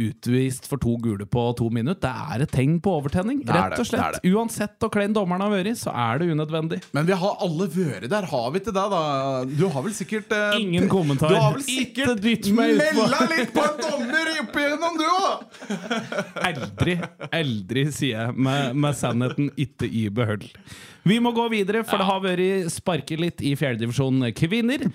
utvist 0.08 0.68
for 0.70 0.80
to 0.80 0.96
gule 1.02 1.26
på 1.28 1.44
to 1.58 1.68
minutter, 1.74 2.00
det 2.08 2.34
er 2.34 2.44
et 2.44 2.52
tegn 2.54 2.78
på 2.84 2.92
overtenning. 3.00 3.42
Det 3.46 3.54
Rett 3.54 3.78
og 3.78 3.88
slett. 3.88 4.18
det 4.18 4.22
det. 4.22 4.32
Uansett 4.32 4.76
hvor 4.80 4.92
klein 4.94 5.14
dommeren 5.16 5.44
har 5.44 5.52
vært, 5.52 5.78
så 5.80 5.92
er 5.92 6.22
det 6.22 6.30
unødvendig. 6.32 6.80
Men 6.96 7.08
vi 7.08 7.16
har 7.18 7.38
alle 7.44 7.68
vært 7.74 8.08
der, 8.10 8.28
har 8.30 8.50
vi 8.54 8.62
ikke 8.62 8.74
det? 8.76 8.86
da? 8.94 9.02
Du 9.48 9.64
har 9.74 9.84
vel 9.84 9.96
sikkert 9.96 10.32
eh, 10.34 10.58
Ingen 10.62 10.88
kommentar. 10.90 11.32
Du 11.32 11.38
har 11.38 11.56
vel 11.56 11.64
sikkert 11.66 12.50
melda 12.54 13.26
litt 13.32 13.52
på 13.54 13.64
en 13.64 13.80
dommer 13.82 14.32
opp 14.38 14.58
igjennom, 14.62 14.98
du 14.98 15.06
òg! 15.08 15.48
Aldri, 16.48 16.98
aldri, 17.28 17.84
sier 17.94 18.28
jeg, 18.28 18.38
med, 18.48 18.78
med 18.78 18.96
sannheten 18.98 19.50
ikke 19.60 19.88
i 19.88 20.06
behold. 20.14 20.48
Vi 21.08 21.16
må 21.24 21.32
gå 21.32 21.46
videre, 21.48 21.84
for 21.88 22.00
det 22.00 22.08
har 22.08 22.20
vært 22.20 22.72
sparket 22.74 23.22
litt 23.22 23.40
i 23.40 23.54
fjerdedivisjon 23.56 24.28
kvinner. 24.36 24.88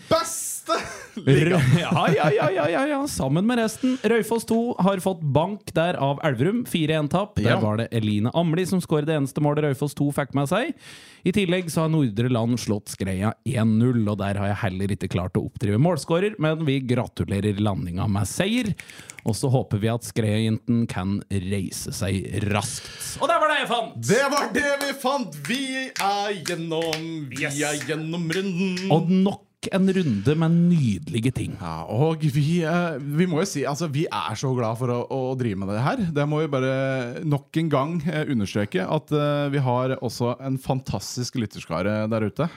Beste 0.64 0.80
Ja, 1.80 2.08
ja, 2.10 2.30
ja, 2.32 2.50
ja, 2.52 2.68
ja, 2.70 2.84
ja, 2.88 3.00
sammen 3.08 3.46
med 3.46 3.58
resten. 3.60 3.98
Raufoss 4.04 4.46
2 4.50 4.76
har 4.82 4.98
fått 5.04 5.22
bank 5.22 5.74
der 5.76 5.94
av 6.02 6.20
Elverum. 6.26 6.64
4-1-tap. 6.66 7.36
Der 7.36 7.52
Ja. 7.54 7.60
var 7.60 7.78
det 7.78 7.88
Eline 7.94 8.32
Amli 8.34 8.66
som 8.66 8.82
skåret 8.82 9.06
det 9.06 9.16
eneste 9.20 9.42
målet 9.44 9.64
Raufoss 9.68 9.94
2 10.00 10.12
fikk 10.16 10.34
med 10.34 10.50
seg. 10.50 10.74
I 11.24 11.32
tillegg 11.32 11.70
så 11.72 11.84
har 11.86 11.90
Nordre 11.94 12.30
Land 12.34 12.58
slått 12.60 12.90
Skreia 12.92 13.34
1-0, 13.46 14.02
og 14.10 14.18
der 14.20 14.40
har 14.42 14.48
jeg 14.52 14.62
heller 14.64 14.96
ikke 14.96 15.12
klart 15.14 15.38
å 15.40 15.46
oppdrive 15.48 15.78
målskårer, 15.80 16.36
men 16.44 16.66
vi 16.68 16.80
gratulerer 16.82 17.62
landinga 17.64 18.08
med 18.12 18.28
seier. 18.28 18.74
Og 19.24 19.38
så 19.40 19.48
håper 19.54 19.80
vi 19.80 19.88
at 19.94 20.04
Skreia-jenten 20.04 20.84
kan 20.92 21.22
reise 21.32 21.94
seg 21.96 22.26
raskt. 22.52 22.90
Og 23.22 23.30
det 23.32 23.38
var 23.40 23.54
det 23.54 23.62
jeg 23.62 23.72
fant! 23.72 23.96
Det 24.10 24.26
var 24.34 24.52
det 24.58 24.74
vi 24.84 24.92
fant! 25.00 25.40
Vi 25.48 25.62
er 25.94 26.34
gjennom, 26.44 27.30
vi 27.32 27.44
Yes. 27.46 27.62
er 27.62 27.80
gjennom 27.88 28.28
runden. 28.34 28.92
Og 28.92 29.08
nok 29.10 29.46
en 29.72 29.90
runde 29.96 30.36
med 30.40 30.58
nydelige 30.72 31.32
ting. 31.36 31.56
Ja, 31.62 31.84
og 31.92 32.24
vi, 32.36 32.64
eh, 32.68 32.98
vi 33.00 33.28
må 33.30 33.42
jo 33.42 33.50
si 33.50 33.64
altså, 33.70 33.90
Vi 33.92 34.06
er 34.08 34.40
så 34.40 34.54
glad 34.58 34.80
for 34.80 34.92
å, 34.94 35.00
å 35.14 35.36
drive 35.40 35.60
med 35.62 35.72
det 35.74 35.84
her. 35.86 36.04
Det 36.16 36.26
må 36.30 36.44
vi 36.44 36.52
bare 36.52 37.24
nok 37.28 37.62
en 37.62 37.72
gang 37.72 37.96
eh, 38.08 38.26
understreke. 38.34 38.84
At 38.84 39.14
eh, 39.14 39.46
vi 39.54 39.64
har 39.64 39.98
også 40.00 40.36
en 40.44 40.58
fantastisk 40.62 41.38
lytterskare 41.42 42.04
der 42.12 42.28
ute. 42.28 42.50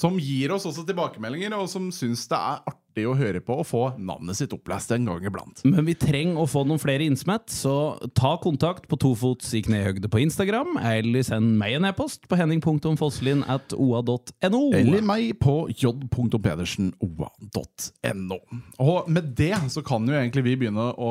som 0.00 0.16
gir 0.20 0.52
oss 0.54 0.66
også 0.68 0.84
tilbakemeldinger, 0.86 1.54
og 1.58 1.68
som 1.70 1.90
syns 1.94 2.26
det 2.30 2.38
er 2.38 2.64
artig 2.64 2.83
å 3.02 3.16
høre 3.18 3.40
på 3.42 3.56
og 3.58 3.66
få 3.66 3.80
navnet 3.98 4.38
sitt 4.38 4.52
opplest 4.54 4.92
en 4.94 5.08
gang 5.10 5.24
iblant. 5.26 5.64
Men 5.66 5.82
vi 5.88 5.96
trenger 5.98 6.38
å 6.38 6.46
få 6.46 6.62
noen 6.68 6.78
flere 6.78 7.02
innsmett, 7.08 7.50
så 7.50 7.72
ta 8.14 8.36
kontakt 8.38 8.86
på 8.86 8.94
tofots 9.02 9.50
i 9.58 9.64
knehøgde 9.66 10.06
på 10.12 10.22
Instagram, 10.22 10.76
eller 10.78 11.26
send 11.26 11.58
meg 11.58 11.74
en 11.80 11.88
e-post 11.90 12.28
på 12.30 12.38
henning.fosslin 12.38 13.42
at 13.50 13.74
oa.no. 13.74 14.62
Eller 14.78 15.02
meg 15.02 15.34
på 15.42 15.64
j.pedersen.oa.no. 15.74 18.38
Og 18.84 19.08
med 19.10 19.32
det 19.38 19.54
så 19.72 19.82
kan 19.86 20.04
jo 20.08 20.14
egentlig 20.16 20.44
vi 20.46 20.54
begynne 20.62 20.86
å 20.94 21.10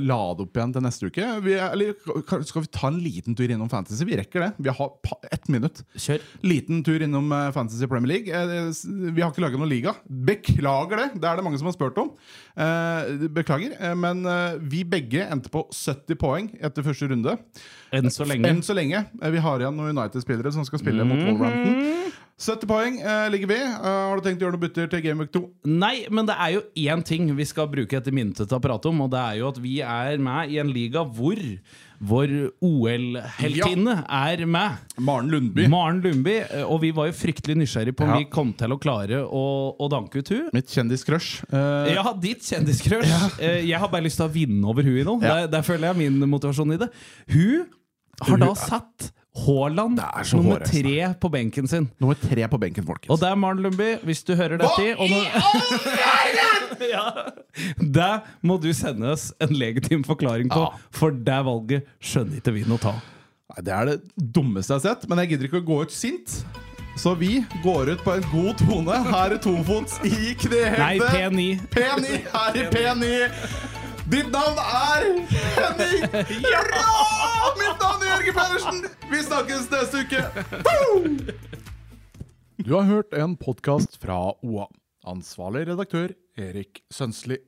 lade 0.00 0.44
opp 0.46 0.56
igjen 0.58 0.72
til 0.74 0.82
neste 0.84 1.06
uke. 1.10 1.24
Vi, 1.44 1.52
er- 1.58 1.72
eller 1.74 1.94
skal 2.48 2.62
vi 2.66 2.70
ta 2.74 2.86
en 2.90 3.00
liten 3.04 3.34
tur 3.38 3.50
innom 3.50 3.70
Fantasy? 3.72 4.04
Vi 4.08 4.18
rekker 4.18 4.40
det. 4.46 4.50
Vi 4.58 4.70
har 4.74 4.90
ett 5.30 5.48
minutt. 5.52 5.82
Kjør. 5.96 6.20
Liten 6.46 6.82
tur 6.86 7.02
innom 7.04 7.30
eh, 7.32 7.50
Fantasy 7.54 7.86
Premier 7.90 8.10
League. 8.16 8.30
Eh, 8.32 8.72
Vi 9.14 9.22
har 9.22 9.30
ikke 9.32 9.44
laga 9.44 9.58
noen 9.60 9.70
liga. 9.70 9.92
Beklager 10.08 10.96
det. 11.02 11.03
Det 11.12 11.28
er 11.28 11.36
det 11.40 11.44
mange 11.46 11.58
som 11.60 11.68
har 11.68 11.76
spurt 11.76 11.98
om. 12.00 12.10
Eh, 12.56 13.28
Beklager. 13.36 13.76
eh, 13.78 13.94
Men 13.94 14.24
eh, 14.26 14.56
vi 14.60 14.84
begge 14.84 15.26
endte 15.28 15.52
på 15.52 15.66
70 15.70 16.18
poeng 16.20 16.50
etter 16.60 16.82
første 16.86 17.08
runde. 17.12 17.36
Enn 17.94 18.10
så 18.10 18.26
lenge. 18.26 18.48
Enn 18.50 18.62
så 18.64 18.74
lenge. 18.76 19.04
Vi 19.20 19.38
har 19.44 19.60
igjen 19.62 19.76
noen 19.78 19.92
United-spillere 19.96 20.52
som 20.54 20.64
skal 20.66 20.82
spille 20.82 21.04
mot 21.06 21.20
Wolverhampton. 21.20 22.12
70 22.34 22.66
poeng 22.66 22.96
eh, 22.98 23.28
ligger 23.30 23.46
vi. 23.52 23.58
Eh, 23.62 23.84
har 24.10 24.18
du 24.18 24.24
tenkt 24.26 24.42
å 24.42 24.48
gjøre 24.48 24.56
noen 24.56 24.64
bytter 24.66 24.88
til 24.90 25.04
Gameweek 25.04 25.30
2? 25.36 25.42
Nei, 25.70 25.94
men 26.10 26.26
det 26.26 26.34
er 26.34 26.56
jo 26.56 26.64
én 26.82 27.04
ting 27.06 27.28
vi 27.38 27.46
skal 27.46 27.68
bruke 27.70 27.94
etter 28.00 28.14
minuttet 28.16 28.50
til 28.50 28.58
å 28.58 28.62
prate 28.64 28.90
om, 28.90 29.04
og 29.06 29.12
det 29.14 29.20
er 29.22 29.38
jo 29.38 29.52
at 29.52 29.60
vi 29.62 29.76
er 29.86 30.18
med 30.18 30.50
i 30.50 30.58
en 30.62 30.72
liga 30.74 31.04
hvor 31.06 31.38
vår 32.04 32.32
OL-heltinne 32.64 33.94
er 34.08 34.42
med. 34.50 34.82
Maren 35.04 35.30
Lundby. 35.32 35.66
Maren 35.72 36.00
Lundby. 36.04 36.36
eh, 36.50 36.62
Og 36.64 36.80
vi 36.82 36.90
var 36.94 37.06
jo 37.10 37.12
fryktelig 37.16 37.56
nysgjerrig 37.62 37.94
på 37.96 38.04
om 38.04 38.10
Ja. 38.10 38.18
vi 38.18 38.24
kom 38.30 38.52
til 38.52 38.72
å 38.74 38.78
klare 38.80 39.22
å, 39.24 39.44
å 39.78 39.88
danke 39.90 40.18
ut 40.22 40.28
hun. 40.28 40.48
Mitt 40.52 40.68
kjendiscrush. 40.68 41.44
Uh... 41.52 41.88
Ja, 41.94 42.12
ditt 42.20 42.42
kjendiscrush. 42.44 43.10
Eh, 43.40 43.64
Jeg 43.68 43.78
har 43.80 43.88
bare 43.88 44.04
lyst 44.04 44.16
til 44.20 44.26
å 44.28 44.32
vinne 44.32 44.64
over 44.68 44.82
hun 44.86 44.98
i 45.00 45.04
noe. 45.04 45.20
Ja. 45.22 45.34
Der, 45.44 45.48
der 45.58 45.62
føler 45.66 45.90
jeg 45.92 45.96
min 46.04 46.28
motivasjon 46.30 46.72
i 46.74 46.80
det. 46.84 46.90
Hun 47.32 47.66
har 48.22 48.38
da 48.38 48.52
satt 48.54 49.10
Haaland 49.34 49.98
er 49.98 50.28
nummer 50.36 50.60
hårreisende. 50.60 50.82
tre 50.82 51.14
på 51.20 51.28
benken 51.34 51.66
sin. 51.66 51.88
Nummer 51.98 52.14
tre 52.14 52.46
på 52.48 52.58
benken, 52.62 52.84
folkens. 52.86 53.10
Og 53.10 53.18
det 53.18 53.28
er 53.32 53.34
Maren 53.42 53.62
Lundby, 53.64 53.88
hvis 54.06 54.22
du 54.22 54.34
hører 54.38 54.60
dette 54.62 54.84
i 54.94 55.08
nå, 55.10 55.22
ja, 56.94 57.04
Det 57.78 58.10
må 58.46 58.58
du 58.62 58.68
sende 58.76 59.10
oss 59.14 59.32
en 59.42 59.54
legitim 59.58 60.04
forklaring 60.06 60.48
på, 60.52 60.60
Ja. 60.68 60.70
for 60.94 61.10
det 61.10 61.40
valget 61.46 61.86
skjønner 62.00 62.38
ikke 62.40 62.54
vi 62.54 62.64
noe 62.68 62.78
av. 62.92 63.02
Nei, 63.54 63.62
Det 63.66 63.72
er 63.74 63.84
det 63.90 63.98
dummeste 64.34 64.72
jeg 64.74 64.80
har 64.80 64.94
sett, 64.94 65.08
men 65.10 65.18
jeg 65.18 65.34
gidder 65.34 65.50
ikke 65.50 65.62
å 65.62 65.66
gå 65.66 65.82
ut 65.82 65.92
sint. 65.94 66.44
Så 66.96 67.16
vi 67.18 67.40
går 67.64 67.90
ut 67.96 68.04
på 68.06 68.12
en 68.14 68.22
god 68.30 68.54
tone 68.62 69.00
her 69.10 69.34
i 69.34 69.38
tofots 69.42 69.98
i 70.06 70.34
knehøyde. 70.38 70.78
Nei, 70.78 70.98
P9. 71.02 71.68
P9 71.74 72.20
her 72.30 72.54
i 72.54 72.68
P9. 72.70 73.10
Ditt 74.04 74.28
navn 74.28 74.58
er 74.60 75.04
Henning! 75.32 76.02
Hurra! 76.44 76.82
Mitt 77.56 77.78
navn 77.80 78.02
er 78.04 78.10
Jørgen 78.10 78.36
Pedersen! 78.36 78.82
Vi 79.08 79.20
snakkes 79.24 79.70
neste 79.72 80.02
uke. 80.04 80.20
Du 82.60 82.74
har 82.76 82.84
hørt 82.90 83.16
en 83.16 83.38
podkast 83.40 83.96
fra 84.02 84.18
OA. 84.44 84.66
Ansvarlig 85.08 85.64
redaktør 85.70 86.12
Erik 86.36 86.82
Sønsli. 86.92 87.40